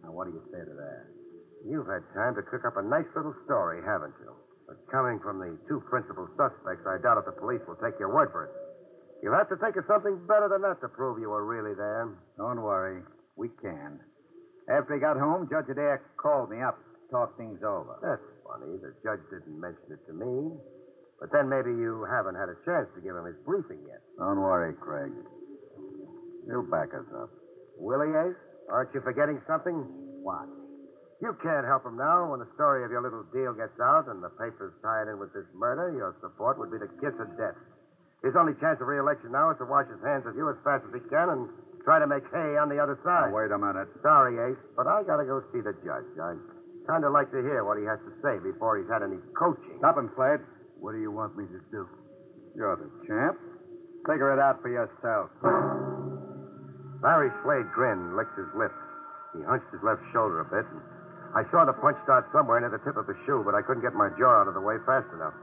Now, 0.08 0.16
what 0.16 0.32
do 0.32 0.32
you 0.32 0.44
say 0.48 0.64
to 0.64 0.76
that? 0.80 1.23
You've 1.63 1.88
had 1.88 2.04
time 2.12 2.36
to 2.36 2.43
cook 2.43 2.67
up 2.67 2.76
a 2.76 2.84
nice 2.84 3.08
little 3.15 3.36
story, 3.47 3.80
haven't 3.88 4.13
you? 4.19 4.36
But 4.67 4.84
coming 4.91 5.19
from 5.23 5.39
the 5.39 5.56
two 5.67 5.80
principal 5.88 6.28
suspects, 6.36 6.84
I 6.84 6.99
doubt 6.99 7.23
if 7.23 7.26
the 7.26 7.39
police 7.39 7.63
will 7.67 7.80
take 7.80 7.95
your 7.99 8.12
word 8.12 8.32
for 8.36 8.52
it. 8.52 8.54
You'll 9.23 9.39
have 9.39 9.47
to 9.47 9.56
think 9.56 9.80
of 9.80 9.88
something 9.88 10.19
better 10.28 10.52
than 10.52 10.60
that 10.67 10.84
to 10.84 10.91
prove 10.91 11.19
you 11.19 11.32
were 11.32 11.47
really 11.47 11.71
there. 11.76 12.12
Don't 12.36 12.60
worry. 12.60 12.99
We 13.39 13.47
can. 13.63 13.99
After 14.67 14.95
he 14.95 14.99
got 14.99 15.15
home, 15.15 15.47
Judge 15.47 15.71
Adair 15.71 16.04
called 16.19 16.52
me 16.52 16.60
up 16.60 16.76
to 16.76 16.99
talk 17.08 17.36
things 17.39 17.63
over. 17.63 17.95
That's 18.04 18.28
funny. 18.43 18.76
The 18.84 18.91
judge 18.99 19.23
didn't 19.32 19.56
mention 19.56 19.95
it 19.95 20.04
to 20.08 20.13
me. 20.15 20.52
But 21.19 21.32
then 21.32 21.47
maybe 21.47 21.71
you 21.71 22.04
haven't 22.12 22.36
had 22.36 22.52
a 22.52 22.60
chance 22.67 22.91
to 22.95 22.99
give 22.99 23.15
him 23.15 23.23
his 23.23 23.39
briefing 23.47 23.80
yet. 23.88 24.04
Don't 24.19 24.43
worry, 24.43 24.76
Craig. 24.76 25.15
He'll 26.47 26.67
back 26.67 26.91
us 26.91 27.08
up. 27.15 27.32
Will 27.80 28.04
he, 28.04 28.12
Ace? 28.12 28.39
Aren't 28.67 28.91
you 28.91 28.99
forgetting 28.99 29.39
something? 29.47 29.76
What? 30.19 30.47
You 31.24 31.32
can't 31.40 31.64
help 31.64 31.88
him 31.88 31.96
now. 31.96 32.28
When 32.28 32.44
the 32.44 32.52
story 32.60 32.84
of 32.84 32.92
your 32.92 33.00
little 33.00 33.24
deal 33.32 33.56
gets 33.56 33.80
out 33.80 34.12
and 34.12 34.20
the 34.20 34.28
papers 34.36 34.76
tie 34.84 35.08
it 35.08 35.08
in 35.08 35.24
with 35.24 35.32
this 35.32 35.48
murder, 35.56 35.96
your 35.96 36.20
support 36.20 36.60
would 36.60 36.68
be 36.68 36.84
the 36.84 36.92
kiss 37.00 37.16
of 37.16 37.32
death. 37.40 37.56
His 38.28 38.36
only 38.36 38.60
chance 38.60 38.84
of 38.84 38.92
re-election 38.92 39.32
now 39.32 39.56
is 39.56 39.58
to 39.64 39.68
wash 39.68 39.88
his 39.88 40.04
hands 40.04 40.28
of 40.28 40.36
you 40.36 40.52
as 40.52 40.60
fast 40.68 40.84
as 40.84 40.92
he 40.92 41.00
can 41.08 41.32
and 41.32 41.48
try 41.88 42.04
to 42.04 42.08
make 42.12 42.28
hay 42.28 42.60
on 42.60 42.68
the 42.68 42.76
other 42.76 43.00
side. 43.08 43.32
Now, 43.32 43.40
wait 43.40 43.56
a 43.56 43.60
minute. 43.60 43.88
Sorry, 44.04 44.36
Ace, 44.52 44.60
but 44.76 44.84
I 44.84 45.00
gotta 45.08 45.24
go 45.24 45.40
see 45.56 45.64
the 45.64 45.72
judge. 45.80 46.12
I'd 46.20 46.44
kind 46.92 47.08
of 47.08 47.16
like 47.16 47.32
to 47.32 47.40
hear 47.40 47.64
what 47.64 47.80
he 47.80 47.88
has 47.88 48.04
to 48.04 48.12
say 48.20 48.44
before 48.44 48.84
he's 48.84 48.92
had 48.92 49.00
any 49.00 49.20
coaching. 49.40 49.80
Stop 49.80 49.96
him, 49.96 50.12
Slade. 50.20 50.44
What 50.84 50.92
do 50.92 51.00
you 51.00 51.12
want 51.12 51.40
me 51.40 51.48
to 51.48 51.60
do? 51.72 51.88
You're 52.52 52.76
the 52.76 52.92
champ. 53.08 53.40
Figure 54.04 54.36
it 54.36 54.44
out 54.44 54.60
for 54.60 54.68
yourself. 54.68 55.32
Larry 57.00 57.32
Slade 57.48 57.72
grinned, 57.72 58.20
licked 58.20 58.36
his 58.36 58.52
lips. 58.60 58.76
He 59.32 59.40
hunched 59.48 59.72
his 59.72 59.84
left 59.84 60.04
shoulder 60.12 60.44
a 60.44 60.48
bit, 60.48 60.68
and 60.68 60.80
I 61.34 61.41
saw 61.50 61.65
the 61.65 61.74
punch 61.74 61.98
start 62.06 62.30
somewhere 62.30 62.62
near 62.62 62.69
the 62.69 62.82
tip 62.86 62.93
of 62.93 63.10
his 63.10 63.17
shoe, 63.26 63.41
but 63.41 63.58
I 63.58 63.65
couldn't 63.65 63.82
get 63.82 63.98
my 63.98 64.13
jaw 64.22 64.46
out 64.46 64.48
of 64.48 64.54
the 64.54 64.62
way 64.62 64.78
fast 64.86 65.10
enough. 65.17 65.34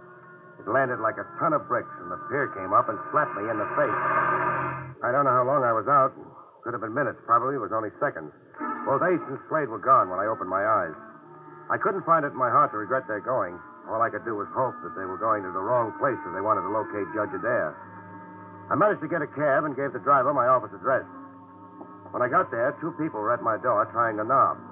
It 0.63 0.71
landed 0.71 1.03
like 1.03 1.19
a 1.19 1.27
ton 1.43 1.51
of 1.51 1.67
bricks, 1.67 1.91
and 1.99 2.13
the 2.13 2.21
pier 2.31 2.47
came 2.55 2.71
up 2.71 2.87
and 2.87 3.01
slapped 3.11 3.35
me 3.35 3.49
in 3.51 3.59
the 3.59 3.67
face. 3.75 4.01
I 5.03 5.11
don't 5.11 5.27
know 5.27 5.35
how 5.35 5.43
long 5.43 5.67
I 5.67 5.75
was 5.75 5.91
out. 5.91 6.15
Could 6.63 6.79
have 6.79 6.85
been 6.85 6.95
minutes, 6.95 7.19
probably. 7.27 7.59
It 7.59 7.65
was 7.65 7.75
only 7.75 7.91
seconds. 7.99 8.31
Both 8.87 9.03
Ace 9.03 9.25
and 9.27 9.41
Slade 9.51 9.73
were 9.73 9.83
gone 9.83 10.13
when 10.13 10.21
I 10.23 10.31
opened 10.31 10.53
my 10.53 10.63
eyes. 10.63 10.95
I 11.73 11.81
couldn't 11.81 12.07
find 12.07 12.23
it 12.23 12.37
in 12.37 12.39
my 12.39 12.53
heart 12.55 12.71
to 12.71 12.79
regret 12.79 13.09
their 13.11 13.25
going. 13.25 13.59
All 13.91 13.99
I 13.99 14.15
could 14.15 14.23
do 14.23 14.39
was 14.39 14.47
hope 14.55 14.79
that 14.87 14.95
they 14.95 15.09
were 15.09 15.19
going 15.19 15.43
to 15.43 15.51
the 15.51 15.65
wrong 15.65 15.91
place 15.99 16.21
if 16.23 16.33
they 16.37 16.45
wanted 16.45 16.63
to 16.63 16.71
locate 16.71 17.11
Judge 17.17 17.35
Adair. 17.35 17.75
I 18.71 18.79
managed 18.79 19.03
to 19.03 19.11
get 19.11 19.25
a 19.25 19.31
cab 19.35 19.67
and 19.67 19.75
gave 19.75 19.91
the 19.91 20.05
driver 20.05 20.31
my 20.31 20.47
office 20.47 20.71
address. 20.71 21.03
When 22.15 22.23
I 22.23 22.31
got 22.31 22.55
there, 22.55 22.79
two 22.79 22.95
people 22.95 23.19
were 23.19 23.35
at 23.35 23.43
my 23.43 23.59
door 23.59 23.89
trying 23.91 24.15
the 24.15 24.29
knob. 24.29 24.70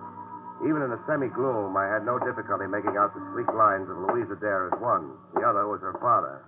Even 0.67 0.83
in 0.83 0.91
the 0.91 0.99
semi-gloom, 1.07 1.77
I 1.79 1.87
had 1.87 2.03
no 2.03 2.19
difficulty 2.19 2.67
making 2.67 2.99
out 2.99 3.15
the 3.15 3.23
sleek 3.31 3.47
lines 3.55 3.87
of 3.87 3.97
Louise 4.11 4.27
Adair 4.27 4.71
as 4.73 4.77
one. 4.83 5.15
The 5.39 5.47
other 5.47 5.71
was 5.71 5.79
her 5.87 5.95
father. 6.03 6.43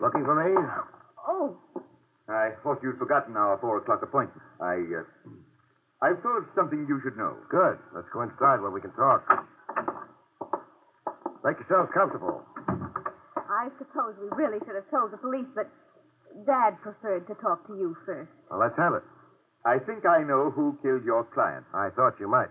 Looking 0.00 0.24
for 0.24 0.36
me? 0.36 0.56
Oh, 1.28 1.56
I 2.28 2.56
thought 2.64 2.80
you'd 2.82 2.98
forgotten 2.98 3.36
our 3.36 3.58
four 3.60 3.78
o'clock 3.78 4.02
appointment. 4.02 4.42
I, 4.60 4.80
uh, 4.80 5.04
I've 6.02 6.20
thought 6.24 6.38
of 6.40 6.48
something 6.56 6.86
you 6.88 7.00
should 7.04 7.16
know. 7.16 7.36
Good. 7.50 7.78
Let's 7.94 8.08
go 8.12 8.22
inside 8.22 8.60
where 8.64 8.72
we 8.72 8.80
can 8.80 8.92
talk. 8.96 9.22
Make 11.44 11.60
yourselves 11.60 11.92
comfortable. 11.94 12.42
I 12.56 13.68
suppose 13.78 14.16
we 14.18 14.28
really 14.34 14.58
should 14.66 14.74
have 14.74 14.90
told 14.90 15.12
the 15.12 15.20
police, 15.20 15.46
but 15.54 15.68
Dad 16.44 16.80
preferred 16.82 17.28
to 17.28 17.34
talk 17.40 17.66
to 17.68 17.74
you 17.76 17.96
first. 18.04 18.30
Well, 18.50 18.60
let's 18.60 18.76
have 18.76 18.94
it. 18.94 19.04
I 19.64 19.78
think 19.78 20.04
I 20.04 20.22
know 20.22 20.50
who 20.50 20.78
killed 20.82 21.04
your 21.04 21.24
client. 21.32 21.64
I 21.72 21.90
thought 21.94 22.18
you 22.18 22.28
might. 22.28 22.50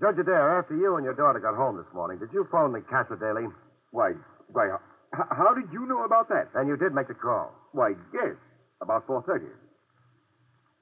Judge 0.00 0.18
Adair, 0.18 0.58
after 0.58 0.74
you 0.76 0.96
and 0.96 1.04
your 1.04 1.14
daughter 1.14 1.38
got 1.38 1.54
home 1.54 1.76
this 1.76 1.90
morning, 1.94 2.18
did 2.18 2.32
you 2.32 2.46
phone 2.50 2.72
the 2.72 2.80
Casa 2.90 3.14
Daly? 3.20 3.46
Why, 3.92 4.12
why, 4.48 4.66
h- 5.14 5.28
how 5.30 5.54
did 5.54 5.70
you 5.72 5.86
know 5.86 6.04
about 6.04 6.28
that? 6.28 6.50
Then 6.54 6.66
you 6.66 6.76
did 6.76 6.94
make 6.94 7.08
the 7.08 7.14
call. 7.14 7.52
Why, 7.72 7.94
yes, 8.12 8.34
about 8.80 9.06
4.30. 9.06 9.46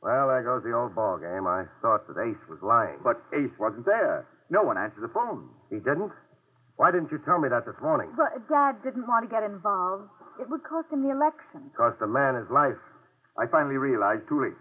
Well, 0.01 0.29
there 0.33 0.40
goes 0.42 0.64
the 0.64 0.73
old 0.73 0.94
ball 0.96 1.18
game. 1.20 1.44
I 1.44 1.68
thought 1.85 2.09
that 2.09 2.16
Ace 2.25 2.40
was 2.49 2.62
lying. 2.64 2.96
But 3.05 3.20
Ace 3.37 3.53
wasn't 3.61 3.85
there. 3.85 4.25
No 4.49 4.62
one 4.62 4.79
answered 4.79 5.05
the 5.05 5.12
phone. 5.12 5.51
He 5.68 5.77
didn't? 5.77 6.11
Why 6.81 6.88
didn't 6.90 7.12
you 7.12 7.20
tell 7.29 7.37
me 7.38 7.51
that 7.53 7.66
this 7.68 7.77
morning? 7.83 8.09
But 8.16 8.33
Dad 8.49 8.81
didn't 8.81 9.05
want 9.05 9.29
to 9.29 9.31
get 9.31 9.44
involved. 9.44 10.09
It 10.40 10.49
would 10.49 10.64
cost 10.64 10.88
him 10.88 11.05
the 11.05 11.12
election. 11.12 11.68
Cost 11.77 12.01
a 12.01 12.09
man 12.09 12.40
his 12.40 12.49
life. 12.49 12.81
I 13.37 13.44
finally 13.53 13.77
realized 13.77 14.25
too 14.33 14.40
late. 14.40 14.57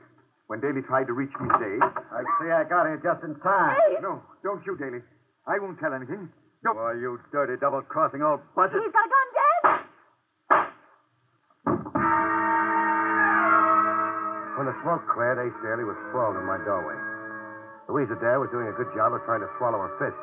When 0.49 0.57
Daly 0.65 0.81
tried 0.81 1.05
to 1.05 1.13
reach 1.13 1.29
me 1.37 1.45
today. 1.45 1.77
I 1.77 2.25
see 2.41 2.49
I 2.49 2.65
got 2.65 2.89
here 2.89 2.97
just 2.97 3.21
in 3.21 3.37
time. 3.45 3.77
Hey! 3.85 4.01
No, 4.01 4.17
don't 4.41 4.65
you, 4.65 4.73
Daly. 4.81 4.97
I 5.45 5.61
won't 5.61 5.77
tell 5.77 5.93
anything. 5.93 6.25
No. 6.65 6.73
Boy, 6.73 6.97
you 6.97 7.21
dirty 7.29 7.53
double-crossing 7.61 8.25
old 8.25 8.41
budget. 8.57 8.81
He's 8.81 8.89
got 8.89 9.05
a 9.05 9.11
gun, 9.13 9.27
Dad! 9.37 9.85
When 14.57 14.65
the 14.65 14.73
smoke 14.81 15.05
cleared, 15.13 15.37
Ace 15.37 15.53
Daly 15.61 15.85
was 15.85 15.95
sprawled 16.09 16.33
in 16.41 16.49
my 16.49 16.57
doorway. 16.65 16.97
Louise 17.85 18.09
Adair 18.09 18.41
was 18.41 18.49
doing 18.49 18.73
a 18.73 18.75
good 18.75 18.89
job 18.97 19.13
of 19.13 19.21
trying 19.29 19.45
to 19.45 19.49
swallow 19.61 19.77
her 19.77 19.93
fist. 20.01 20.17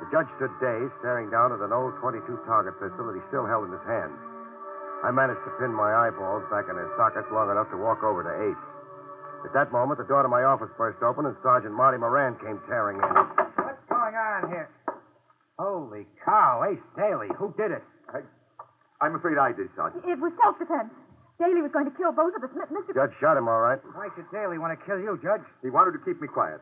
The 0.00 0.08
judge 0.08 0.32
stood 0.40 0.50
dazed, 0.64 0.96
staring 1.04 1.28
down 1.28 1.52
at 1.52 1.60
an 1.60 1.76
old 1.76 1.92
22 2.00 2.24
target 2.48 2.72
pistol 2.80 3.12
that 3.12 3.20
he 3.20 3.22
still 3.28 3.44
held 3.44 3.68
in 3.68 3.76
his 3.76 3.84
hand. 3.84 4.16
I 5.04 5.12
managed 5.12 5.44
to 5.44 5.52
pin 5.60 5.76
my 5.76 5.92
eyeballs 6.08 6.48
back 6.48 6.72
in 6.72 6.74
their 6.80 6.88
sockets 6.96 7.28
long 7.28 7.52
enough 7.52 7.68
to 7.70 7.76
walk 7.76 8.00
over 8.00 8.24
to 8.24 8.32
Ace. 8.48 8.64
At 9.44 9.52
that 9.54 9.72
moment, 9.72 9.98
the 9.98 10.06
door 10.08 10.22
to 10.22 10.28
my 10.28 10.42
office 10.44 10.68
burst 10.76 11.02
open, 11.02 11.24
and 11.26 11.36
Sergeant 11.42 11.72
Marty 11.74 11.96
Moran 11.98 12.34
came 12.42 12.58
tearing 12.68 12.98
in. 12.98 13.12
What's 13.62 13.84
going 13.88 14.14
on 14.14 14.50
here? 14.50 14.68
Holy 15.58 16.06
cow, 16.24 16.62
Ace 16.70 16.82
Daly. 16.98 17.28
Who 17.38 17.54
did 17.58 17.70
it? 17.72 17.82
I, 18.14 18.20
I'm 19.00 19.14
afraid 19.14 19.38
I 19.38 19.50
did, 19.54 19.70
Sergeant. 19.74 20.04
It 20.06 20.18
was 20.18 20.32
self-defense. 20.42 20.90
Daly 21.38 21.62
was 21.62 21.70
going 21.70 21.86
to 21.86 21.94
kill 21.94 22.10
both 22.10 22.34
of 22.34 22.42
us. 22.42 22.50
M- 22.50 22.66
Mr. 22.74 22.94
Judge 22.94 23.14
shot 23.22 23.38
him, 23.38 23.46
all 23.46 23.62
right. 23.62 23.78
Why 23.94 24.10
should 24.18 24.26
Daly 24.34 24.58
want 24.58 24.74
to 24.74 24.80
kill 24.86 24.98
you, 24.98 25.18
Judge? 25.22 25.46
He 25.62 25.70
wanted 25.70 25.94
to 25.98 26.02
keep 26.02 26.18
me 26.20 26.26
quiet. 26.26 26.58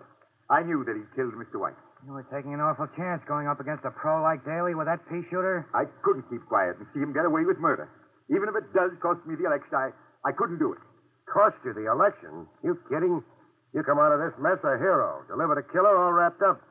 I 0.52 0.62
knew 0.62 0.84
that 0.84 0.94
he 0.94 1.02
killed 1.16 1.32
Mr. 1.34 1.56
White. 1.58 1.76
You 2.04 2.12
were 2.12 2.28
taking 2.28 2.52
an 2.52 2.60
awful 2.60 2.86
chance 2.94 3.24
going 3.26 3.48
up 3.48 3.58
against 3.58 3.84
a 3.88 3.90
pro 3.90 4.20
like 4.22 4.44
Daly 4.44 4.76
with 4.76 4.86
that 4.86 5.00
pea 5.08 5.24
shooter. 5.32 5.64
I 5.72 5.88
couldn't 6.04 6.28
keep 6.28 6.44
quiet 6.46 6.76
and 6.76 6.86
see 6.92 7.00
him 7.00 7.12
get 7.16 7.24
away 7.24 7.42
with 7.48 7.56
murder. 7.58 7.88
Even 8.28 8.48
if 8.52 8.54
it 8.54 8.68
does 8.76 8.92
cost 9.00 9.24
me 9.26 9.34
the 9.34 9.48
election, 9.48 9.72
I, 9.74 9.90
I 10.28 10.30
couldn't 10.36 10.60
do 10.60 10.76
it. 10.76 10.80
Cost 11.36 11.60
you 11.68 11.76
the 11.76 11.84
election? 11.92 12.48
You 12.64 12.80
kidding? 12.88 13.20
You 13.76 13.84
come 13.84 14.00
out 14.00 14.08
of 14.08 14.24
this 14.24 14.32
mess 14.40 14.56
a 14.64 14.80
hero. 14.80 15.20
Delivered 15.28 15.60
a 15.60 15.66
killer 15.68 15.92
all 15.92 16.16
wrapped 16.16 16.40
up. 16.40 16.64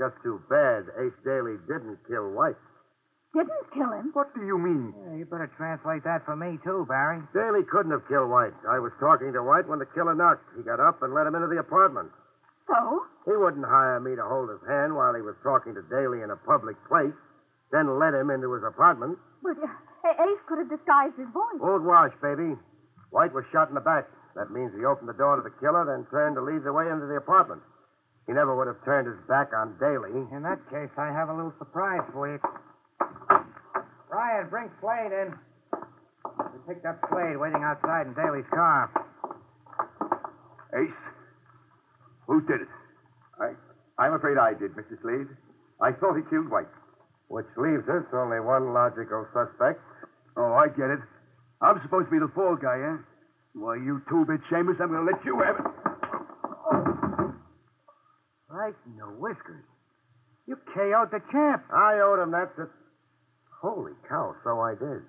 Just 0.00 0.16
too 0.24 0.40
bad 0.48 0.88
Ace 1.04 1.12
Daly 1.20 1.60
didn't 1.68 2.00
kill 2.08 2.32
White. 2.32 2.56
Didn't 3.36 3.68
kill 3.76 3.92
him. 3.92 4.08
What 4.16 4.32
do 4.32 4.40
you 4.40 4.56
mean? 4.56 4.96
Yeah, 4.96 5.20
you 5.20 5.28
better 5.28 5.52
translate 5.60 6.00
that 6.08 6.24
for 6.24 6.32
me, 6.32 6.56
too, 6.64 6.88
Barrie. 6.88 7.20
Daly 7.36 7.60
couldn't 7.68 7.92
have 7.92 8.08
killed 8.08 8.32
White. 8.32 8.56
I 8.64 8.80
was 8.80 8.96
talking 8.96 9.36
to 9.36 9.44
White 9.44 9.68
when 9.68 9.84
the 9.84 9.90
killer 9.92 10.16
knocked. 10.16 10.48
He 10.56 10.64
got 10.64 10.80
up 10.80 11.04
and 11.04 11.12
let 11.12 11.28
him 11.28 11.36
into 11.36 11.52
the 11.52 11.60
apartment. 11.60 12.08
So? 12.72 13.04
He 13.28 13.36
wouldn't 13.36 13.68
hire 13.68 14.00
me 14.00 14.16
to 14.16 14.24
hold 14.24 14.48
his 14.48 14.64
hand 14.64 14.96
while 14.96 15.12
he 15.12 15.20
was 15.20 15.36
talking 15.44 15.76
to 15.76 15.84
Daly 15.92 16.24
in 16.24 16.32
a 16.32 16.40
public 16.48 16.80
place, 16.88 17.12
then 17.68 18.00
let 18.00 18.16
him 18.16 18.32
into 18.32 18.48
his 18.56 18.64
apartment. 18.64 19.20
But 19.44 19.60
uh, 19.60 20.24
Ace 20.24 20.40
could 20.48 20.64
have 20.64 20.72
disguised 20.72 21.20
his 21.20 21.28
voice. 21.36 21.60
Old 21.60 21.84
wash, 21.84 22.16
baby. 22.24 22.56
White 23.10 23.32
was 23.32 23.44
shot 23.52 23.68
in 23.68 23.74
the 23.74 23.80
back. 23.80 24.06
That 24.36 24.50
means 24.50 24.72
he 24.76 24.84
opened 24.84 25.08
the 25.08 25.18
door 25.18 25.36
to 25.36 25.42
the 25.42 25.54
killer, 25.58 25.84
then 25.84 26.06
turned 26.10 26.36
to 26.36 26.42
lead 26.42 26.62
the 26.62 26.72
way 26.72 26.88
into 26.88 27.06
the 27.06 27.16
apartment. 27.16 27.62
He 28.26 28.32
never 28.32 28.54
would 28.54 28.68
have 28.68 28.84
turned 28.84 29.08
his 29.08 29.16
back 29.26 29.50
on 29.56 29.74
Daly. 29.80 30.12
In 30.12 30.42
that 30.44 30.60
case, 30.68 30.92
I 30.98 31.08
have 31.08 31.28
a 31.28 31.34
little 31.34 31.54
surprise 31.58 32.04
for 32.12 32.28
you. 32.28 32.38
Ryan, 34.10 34.48
bring 34.50 34.70
Slade 34.80 35.12
in. 35.12 35.32
We 36.52 36.58
picked 36.68 36.84
up 36.84 37.00
Slade 37.08 37.36
waiting 37.40 37.64
outside 37.64 38.06
in 38.06 38.14
Daly's 38.14 38.48
car. 38.52 38.92
Ace? 40.76 41.00
Who 42.26 42.42
did 42.44 42.60
it? 42.62 42.68
I, 43.40 43.56
I'm 43.96 44.12
afraid 44.12 44.36
I 44.36 44.52
did, 44.52 44.76
Mr. 44.76 45.00
Slade. 45.00 45.28
I 45.80 45.92
thought 45.92 46.16
he 46.16 46.22
killed 46.28 46.50
White. 46.50 46.68
Which 47.28 47.48
leaves 47.56 47.88
us 47.88 48.04
only 48.12 48.40
one 48.40 48.72
logical 48.72 49.26
suspect. 49.32 49.80
Oh, 50.36 50.52
I 50.52 50.68
get 50.68 50.90
it. 50.90 51.00
I'm 51.60 51.80
supposed 51.82 52.06
to 52.06 52.12
be 52.12 52.18
the 52.18 52.30
fall 52.34 52.56
guy, 52.56 52.78
eh? 52.78 52.98
Why, 53.54 53.76
you 53.76 54.00
two-bit 54.08 54.40
shameless, 54.50 54.78
I'm 54.80 54.88
going 54.88 55.06
to 55.06 55.10
let 55.10 55.24
you 55.24 55.34
have 55.42 55.56
it. 55.58 55.66
Right 58.48 58.74
in 58.86 58.96
the 58.96 59.10
whiskers. 59.18 59.64
You 60.46 60.56
KO'd 60.74 61.10
the 61.10 61.20
champ. 61.30 61.64
I 61.72 62.00
owed 62.00 62.22
him 62.22 62.30
that. 62.32 62.54
To... 62.56 62.68
Holy 63.60 63.92
cow, 64.08 64.34
so 64.44 64.60
I 64.60 64.74
did. 64.78 65.02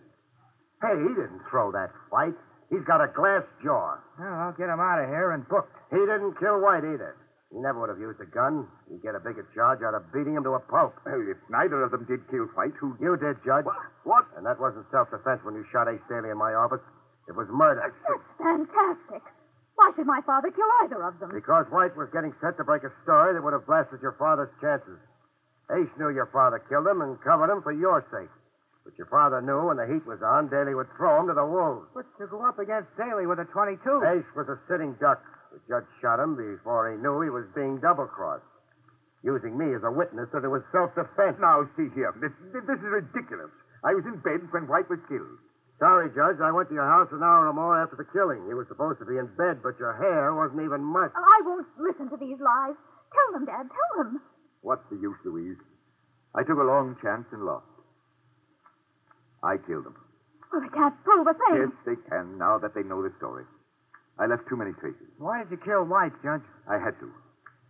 Hey, 0.82 0.98
he 0.98 1.10
didn't 1.14 1.42
throw 1.50 1.72
that 1.72 1.92
fight. 2.10 2.34
He's 2.70 2.84
got 2.86 3.02
a 3.02 3.08
glass 3.14 3.44
jaw. 3.64 3.98
Well, 4.18 4.34
I'll 4.34 4.58
get 4.58 4.70
him 4.70 4.80
out 4.80 5.02
of 5.02 5.10
here 5.10 5.32
and 5.32 5.48
booked. 5.48 5.74
He 5.92 5.98
didn't 5.98 6.40
kill 6.40 6.60
White 6.62 6.84
either. 6.84 7.16
He 7.50 7.58
never 7.58 7.82
would 7.82 7.90
have 7.90 7.98
used 7.98 8.22
a 8.22 8.30
gun. 8.30 8.70
He'd 8.90 9.02
get 9.02 9.18
a 9.18 9.20
bigger 9.20 9.42
charge 9.58 9.82
out 9.82 9.98
of 9.98 10.06
beating 10.14 10.38
him 10.38 10.46
to 10.46 10.54
a 10.54 10.62
pulp. 10.62 10.94
Well, 11.02 11.18
if 11.26 11.38
neither 11.50 11.82
of 11.82 11.90
them 11.90 12.06
did 12.06 12.22
kill 12.30 12.46
White, 12.54 12.78
who... 12.78 12.94
You 13.02 13.18
did, 13.18 13.42
Judge. 13.42 13.66
What? 13.66 13.82
What? 14.06 14.26
And 14.38 14.46
that 14.46 14.62
wasn't 14.62 14.86
self-defense 14.94 15.42
when 15.42 15.58
you 15.58 15.66
shot 15.74 15.90
Ace 15.90 16.02
Daly 16.06 16.30
in 16.30 16.38
my 16.38 16.54
office. 16.54 16.86
It 17.26 17.34
was 17.34 17.50
murder. 17.50 17.82
That's 17.82 18.22
fantastic. 18.38 19.26
Why 19.74 19.90
should 19.96 20.06
my 20.06 20.22
father 20.26 20.52
kill 20.52 20.70
either 20.86 21.02
of 21.02 21.18
them? 21.18 21.32
Because 21.34 21.66
White 21.72 21.96
was 21.98 22.10
getting 22.14 22.34
set 22.42 22.58
to 22.58 22.64
break 22.64 22.84
a 22.84 22.94
story 23.02 23.34
that 23.34 23.42
would 23.42 23.54
have 23.54 23.66
blasted 23.66 24.02
your 24.02 24.14
father's 24.20 24.54
chances. 24.62 25.00
Ace 25.72 25.90
knew 25.98 26.10
your 26.10 26.30
father 26.34 26.62
killed 26.70 26.86
him 26.86 27.02
and 27.02 27.22
covered 27.22 27.50
him 27.50 27.62
for 27.62 27.72
your 27.72 28.06
sake. 28.12 28.30
But 28.84 28.98
your 28.98 29.08
father 29.08 29.42
knew 29.42 29.70
when 29.70 29.78
the 29.78 29.86
heat 29.86 30.06
was 30.06 30.22
on, 30.22 30.50
Daly 30.50 30.74
would 30.74 30.90
throw 30.98 31.22
him 31.22 31.28
to 31.30 31.34
the 31.34 31.46
wolves. 31.46 31.88
But 31.94 32.06
to 32.18 32.28
go 32.28 32.42
up 32.46 32.58
against 32.60 32.90
Daly 32.98 33.26
with 33.26 33.40
a 33.40 33.46
22. 33.46 33.78
Ace 34.06 34.26
was 34.36 34.50
a 34.50 34.58
sitting 34.68 34.98
duck. 35.00 35.22
The 35.52 35.60
judge 35.68 35.90
shot 36.02 36.20
him 36.22 36.38
before 36.38 36.92
he 36.94 36.98
knew 37.02 37.22
he 37.22 37.34
was 37.34 37.46
being 37.58 37.82
double 37.82 38.06
crossed, 38.06 38.46
using 39.24 39.58
me 39.58 39.74
as 39.74 39.82
a 39.84 39.92
witness 39.92 40.30
that 40.34 40.46
it 40.46 40.52
was 40.52 40.62
self 40.72 40.94
defense. 40.94 41.38
Now, 41.42 41.66
see 41.74 41.90
here. 41.98 42.14
This, 42.22 42.34
this 42.54 42.78
is 42.78 42.86
ridiculous. 42.86 43.50
I 43.84 43.98
was 43.98 44.06
in 44.06 44.22
bed 44.22 44.46
when 44.52 44.68
White 44.70 44.90
was 44.90 45.02
killed. 45.10 45.40
Sorry, 45.80 46.12
Judge. 46.12 46.44
I 46.44 46.52
went 46.52 46.68
to 46.70 46.76
your 46.76 46.86
house 46.86 47.08
an 47.16 47.24
hour 47.24 47.48
or 47.48 47.56
more 47.56 47.80
after 47.80 47.96
the 47.96 48.04
killing. 48.12 48.44
You 48.52 48.60
were 48.60 48.68
supposed 48.68 49.00
to 49.00 49.08
be 49.08 49.16
in 49.16 49.32
bed, 49.40 49.64
but 49.64 49.80
your 49.80 49.96
hair 49.96 50.36
wasn't 50.36 50.62
even 50.68 50.84
much. 50.84 51.16
I 51.16 51.38
won't 51.48 51.66
listen 51.80 52.12
to 52.12 52.18
these 52.20 52.38
lies. 52.44 52.76
Tell 53.10 53.30
them, 53.34 53.46
Dad. 53.48 53.72
Tell 53.72 54.04
them. 54.04 54.22
What's 54.62 54.84
the 54.92 55.00
use, 55.00 55.16
Louise? 55.24 55.58
I 56.36 56.44
took 56.44 56.60
a 56.60 56.68
long 56.68 57.00
chance 57.02 57.26
and 57.32 57.48
lost. 57.48 57.66
I 59.42 59.56
killed 59.66 59.88
them. 59.88 59.96
Well, 60.52 60.62
they 60.62 60.74
can't 60.76 60.94
prove 61.08 61.26
a 61.26 61.34
thing. 61.34 61.72
Yes, 61.72 61.74
they 61.88 61.98
can, 62.12 62.38
now 62.38 62.60
that 62.60 62.76
they 62.76 62.84
know 62.84 63.02
the 63.02 63.16
story. 63.18 63.46
I 64.20 64.28
left 64.28 64.48
too 64.52 64.60
many 64.60 64.76
traces. 64.84 65.08
Why 65.18 65.44
did 65.44 65.52
you 65.56 65.60
kill 65.64 65.88
White, 65.88 66.12
Judge? 66.22 66.44
I 66.68 66.76
had 66.76 67.00
to. 67.00 67.10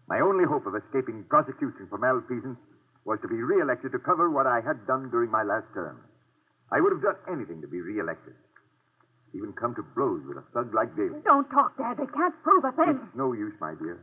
My 0.10 0.20
only 0.20 0.46
hope 0.50 0.66
of 0.66 0.74
escaping 0.74 1.24
prosecution 1.30 1.86
for 1.90 2.02
malfeasance 2.02 2.58
was 3.06 3.22
to 3.22 3.30
be 3.30 3.38
reelected 3.38 3.94
to 3.94 4.00
cover 4.02 4.30
what 4.34 4.48
I 4.50 4.60
had 4.66 4.86
done 4.90 5.10
during 5.14 5.30
my 5.30 5.44
last 5.46 5.70
term. 5.74 6.02
I 6.74 6.82
would 6.82 6.92
have 6.92 7.06
done 7.06 7.18
anything 7.30 7.62
to 7.62 7.68
be 7.70 7.82
reelected. 7.82 8.34
Even 9.38 9.54
come 9.54 9.76
to 9.78 9.86
blows 9.94 10.26
with 10.26 10.38
a 10.42 10.46
thug 10.54 10.74
like 10.74 10.96
Daly. 10.98 11.22
Don't 11.24 11.46
talk, 11.54 11.78
Dad. 11.78 11.98
They 12.02 12.10
can't 12.10 12.34
prove 12.42 12.66
a 12.66 12.74
thing. 12.74 12.98
It's 12.98 13.16
no 13.16 13.34
use, 13.34 13.54
my 13.62 13.78
dear. 13.78 14.02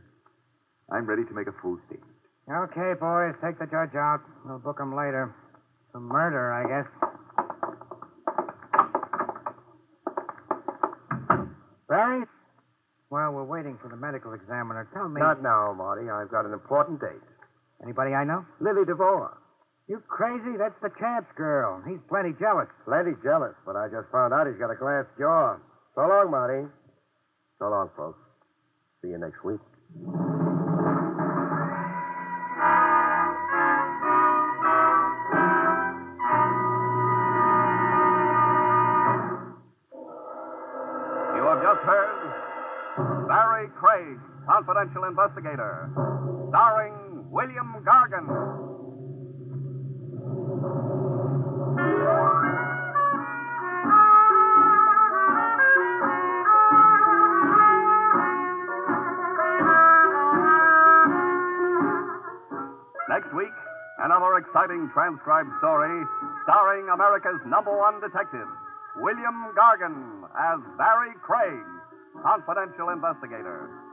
I'm 0.91 1.05
ready 1.05 1.25
to 1.27 1.33
make 1.35 1.47
a 1.47 1.55
full 1.61 1.77
statement. 1.87 2.15
Okay, 2.47 2.95
boys, 2.95 3.35
take 3.43 3.59
the 3.59 3.67
judge 3.67 3.91
out. 3.99 4.23
We'll 4.47 4.59
book 4.59 4.79
him 4.79 4.95
later. 4.95 5.35
For 5.91 5.99
murder, 5.99 6.55
I 6.55 6.63
guess. 6.63 6.87
Barrie? 11.89 12.23
Well, 13.09 13.31
we're 13.31 13.47
waiting 13.47 13.79
for 13.81 13.87
the 13.87 13.95
medical 13.95 14.33
examiner. 14.33 14.87
Tell 14.93 15.07
me. 15.07 15.21
Not 15.21 15.41
now, 15.41 15.71
Marty. 15.71 16.09
I've 16.11 16.29
got 16.31 16.45
an 16.45 16.51
important 16.53 16.99
date. 16.99 17.23
Anybody 17.83 18.11
I 18.13 18.23
know? 18.25 18.43
Lily 18.59 18.83
DeVore. 18.85 19.37
You 19.87 20.03
crazy? 20.09 20.59
That's 20.59 20.75
the 20.83 20.91
champ's 20.99 21.31
girl. 21.37 21.81
He's 21.87 22.03
plenty 22.09 22.35
jealous. 22.35 22.67
Plenty 22.83 23.15
jealous, 23.23 23.55
but 23.65 23.79
I 23.79 23.87
just 23.87 24.11
found 24.11 24.33
out 24.33 24.47
he's 24.47 24.59
got 24.59 24.71
a 24.71 24.75
glass 24.75 25.07
jaw. 25.17 25.55
So 25.95 26.01
long, 26.01 26.27
Marty. 26.31 26.67
So 27.59 27.65
long, 27.71 27.89
folks. 27.95 28.19
See 29.01 29.07
you 29.07 29.17
next 29.17 29.39
week. 29.45 29.63
Confidential 44.47 45.03
investigator, 45.03 45.91
starring 46.47 46.95
William 47.29 47.83
Gargan. 47.83 48.23
Next 63.09 63.35
week, 63.35 63.51
another 63.99 64.37
exciting 64.37 64.89
transcribed 64.93 65.49
story 65.59 66.05
starring 66.43 66.87
America's 66.87 67.41
number 67.47 67.75
one 67.77 67.99
detective, 67.99 68.47
William 68.95 69.51
Gargan, 69.59 70.23
as 70.39 70.59
Barrie 70.77 71.19
Craig, 71.21 71.67
confidential 72.23 72.89
investigator. 72.95 73.86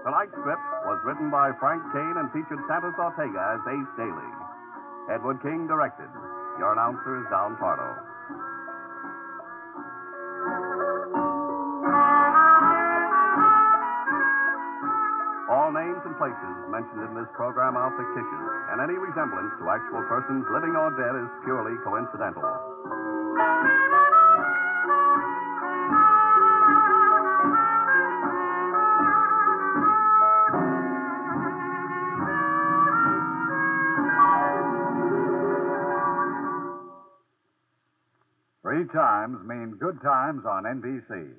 Tonight's 0.00 0.32
script 0.32 0.64
was 0.88 0.96
written 1.04 1.28
by 1.28 1.52
Frank 1.60 1.84
Kane 1.92 2.16
and 2.16 2.32
featured 2.32 2.60
Santos 2.64 2.96
Ortega 2.96 3.36
as 3.52 3.60
Ace 3.68 3.92
Daly. 4.00 4.30
Edward 5.12 5.44
King 5.44 5.68
directed. 5.68 6.08
Your 6.56 6.72
announcer 6.72 7.20
is 7.20 7.28
Don 7.28 7.52
Pardo. 7.60 7.84
All 15.52 15.68
names 15.68 16.00
and 16.08 16.16
places 16.16 16.56
mentioned 16.72 17.04
in 17.04 17.12
this 17.12 17.28
program 17.36 17.76
are 17.76 17.92
fictitious, 17.92 18.44
and 18.72 18.80
any 18.80 18.96
resemblance 18.96 19.52
to 19.60 19.68
actual 19.68 20.00
persons 20.08 20.48
living 20.48 20.72
or 20.80 20.96
dead 20.96 21.12
is 21.12 21.28
purely 21.44 21.76
coincidental. 21.84 22.48
Three 38.90 38.98
times 38.98 39.38
mean 39.46 39.78
good 39.78 40.02
times 40.02 40.42
on 40.44 40.66
NBC. 40.66 41.30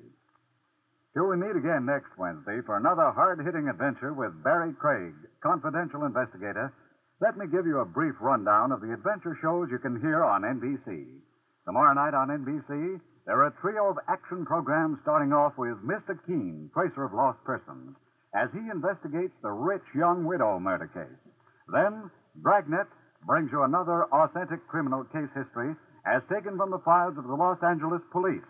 Till 1.12 1.28
we 1.28 1.36
meet 1.36 1.52
again 1.52 1.84
next 1.84 2.16
Wednesday 2.16 2.64
for 2.64 2.78
another 2.78 3.12
hard 3.12 3.44
hitting 3.44 3.68
adventure 3.68 4.14
with 4.14 4.42
Barry 4.42 4.72
Craig, 4.72 5.12
confidential 5.42 6.04
investigator, 6.04 6.72
let 7.20 7.36
me 7.36 7.44
give 7.46 7.66
you 7.66 7.80
a 7.80 7.84
brief 7.84 8.14
rundown 8.20 8.72
of 8.72 8.80
the 8.80 8.92
adventure 8.92 9.36
shows 9.42 9.68
you 9.70 9.78
can 9.78 10.00
hear 10.00 10.24
on 10.24 10.48
NBC. 10.48 11.20
Tomorrow 11.66 11.92
night 11.92 12.16
on 12.16 12.32
NBC, 12.32 13.00
there 13.26 13.36
are 13.44 13.52
a 13.52 13.60
trio 13.60 13.90
of 13.90 13.98
action 14.08 14.46
programs 14.46 14.96
starting 15.02 15.34
off 15.34 15.52
with 15.58 15.76
Mr. 15.84 16.16
Keene, 16.26 16.70
Tracer 16.72 17.04
of 17.04 17.12
Lost 17.12 17.44
Persons, 17.44 17.96
as 18.34 18.48
he 18.56 18.64
investigates 18.72 19.36
the 19.42 19.52
rich 19.52 19.84
young 19.94 20.24
widow 20.24 20.58
murder 20.58 20.88
case. 20.88 21.20
Then, 21.68 22.08
Dragnet 22.40 22.88
brings 23.26 23.52
you 23.52 23.62
another 23.62 24.04
authentic 24.08 24.66
criminal 24.68 25.04
case 25.12 25.30
history 25.36 25.76
as 26.06 26.22
taken 26.32 26.56
from 26.56 26.70
the 26.70 26.82
files 26.84 27.14
of 27.16 27.26
the 27.26 27.34
Los 27.34 27.58
Angeles 27.62 28.02
police. 28.10 28.46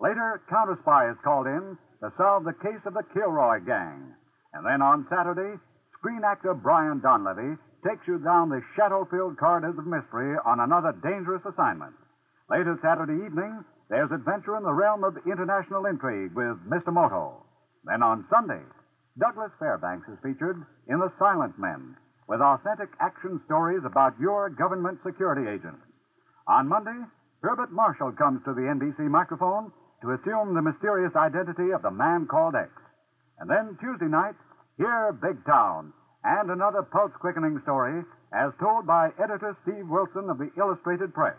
Later, 0.00 0.40
Counter 0.48 0.78
Spy 0.82 1.10
is 1.10 1.16
called 1.24 1.46
in 1.46 1.76
to 2.00 2.12
solve 2.16 2.44
the 2.44 2.56
case 2.60 2.80
of 2.84 2.94
the 2.94 3.04
Kilroy 3.14 3.60
gang. 3.64 4.12
And 4.52 4.64
then 4.64 4.80
on 4.80 5.06
Saturday, 5.08 5.56
screen 5.98 6.22
actor 6.24 6.54
Brian 6.54 7.00
Donlevy 7.00 7.56
takes 7.86 8.06
you 8.08 8.18
down 8.18 8.48
the 8.48 8.64
shadow 8.76 9.06
filled 9.10 9.38
corridors 9.38 9.76
of 9.78 9.86
mystery 9.86 10.36
on 10.44 10.60
another 10.60 10.92
dangerous 11.02 11.44
assignment. 11.44 11.94
Later 12.50 12.78
Saturday 12.82 13.24
evening, 13.24 13.64
there's 13.88 14.10
adventure 14.10 14.56
in 14.56 14.64
the 14.64 14.72
realm 14.72 15.04
of 15.04 15.16
international 15.26 15.86
intrigue 15.86 16.34
with 16.34 16.58
Mr. 16.66 16.92
Moto. 16.92 17.44
Then 17.84 18.02
on 18.02 18.26
Sunday, 18.30 18.62
Douglas 19.18 19.52
Fairbanks 19.58 20.08
is 20.08 20.18
featured 20.22 20.60
in 20.88 20.98
The 20.98 21.12
Silent 21.18 21.58
Men 21.58 21.96
with 22.28 22.40
authentic 22.40 22.90
action 23.00 23.40
stories 23.46 23.82
about 23.86 24.18
your 24.18 24.50
government 24.50 24.98
security 25.06 25.48
agents. 25.48 25.80
On 26.48 26.68
Monday, 26.68 27.02
Herbert 27.42 27.72
Marshall 27.72 28.12
comes 28.12 28.40
to 28.44 28.54
the 28.54 28.70
NBC 28.70 29.10
microphone 29.10 29.72
to 30.02 30.14
assume 30.14 30.54
the 30.54 30.62
mysterious 30.62 31.10
identity 31.16 31.74
of 31.74 31.82
the 31.82 31.90
man 31.90 32.26
called 32.30 32.54
X. 32.54 32.70
And 33.38 33.50
then 33.50 33.76
Tuesday 33.80 34.06
night, 34.06 34.38
hear 34.78 35.12
Big 35.12 35.44
Town 35.44 35.92
and 36.22 36.50
another 36.50 36.82
pulse 36.82 37.12
quickening 37.18 37.58
story 37.62 38.02
as 38.32 38.52
told 38.60 38.86
by 38.86 39.10
editor 39.18 39.56
Steve 39.62 39.88
Wilson 39.88 40.30
of 40.30 40.38
the 40.38 40.50
Illustrated 40.56 41.12
Press. 41.14 41.36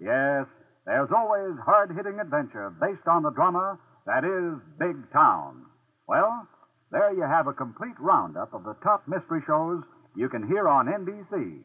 Yes, 0.00 0.46
there's 0.86 1.10
always 1.14 1.54
hard 1.64 1.94
hitting 1.94 2.18
adventure 2.18 2.74
based 2.80 3.06
on 3.06 3.22
the 3.22 3.30
drama 3.30 3.78
that 4.06 4.24
is 4.26 4.58
Big 4.78 4.98
Town. 5.12 5.66
Well, 6.08 6.48
there 6.90 7.14
you 7.14 7.22
have 7.22 7.46
a 7.46 7.54
complete 7.54 7.98
roundup 8.00 8.52
of 8.52 8.64
the 8.64 8.74
top 8.82 9.06
mystery 9.06 9.40
shows 9.46 9.82
you 10.16 10.28
can 10.28 10.46
hear 10.48 10.68
on 10.68 10.86
NBC. 10.90 11.62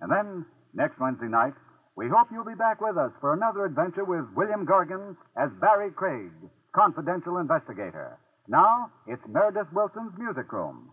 And 0.00 0.12
then, 0.12 0.44
next 0.74 1.00
Wednesday 1.00 1.28
night, 1.28 1.54
we 1.98 2.06
hope 2.08 2.28
you'll 2.30 2.44
be 2.44 2.54
back 2.54 2.80
with 2.80 2.96
us 2.96 3.10
for 3.20 3.34
another 3.34 3.64
adventure 3.64 4.04
with 4.04 4.24
William 4.36 4.64
Gargan 4.64 5.16
as 5.36 5.50
Barrie 5.60 5.90
Craig, 5.90 6.30
confidential 6.72 7.38
investigator. 7.38 8.16
Now, 8.46 8.92
it's 9.08 9.20
Meredith 9.28 9.66
Willson's 9.72 10.12
Music 10.16 10.46
Room. 10.52 10.92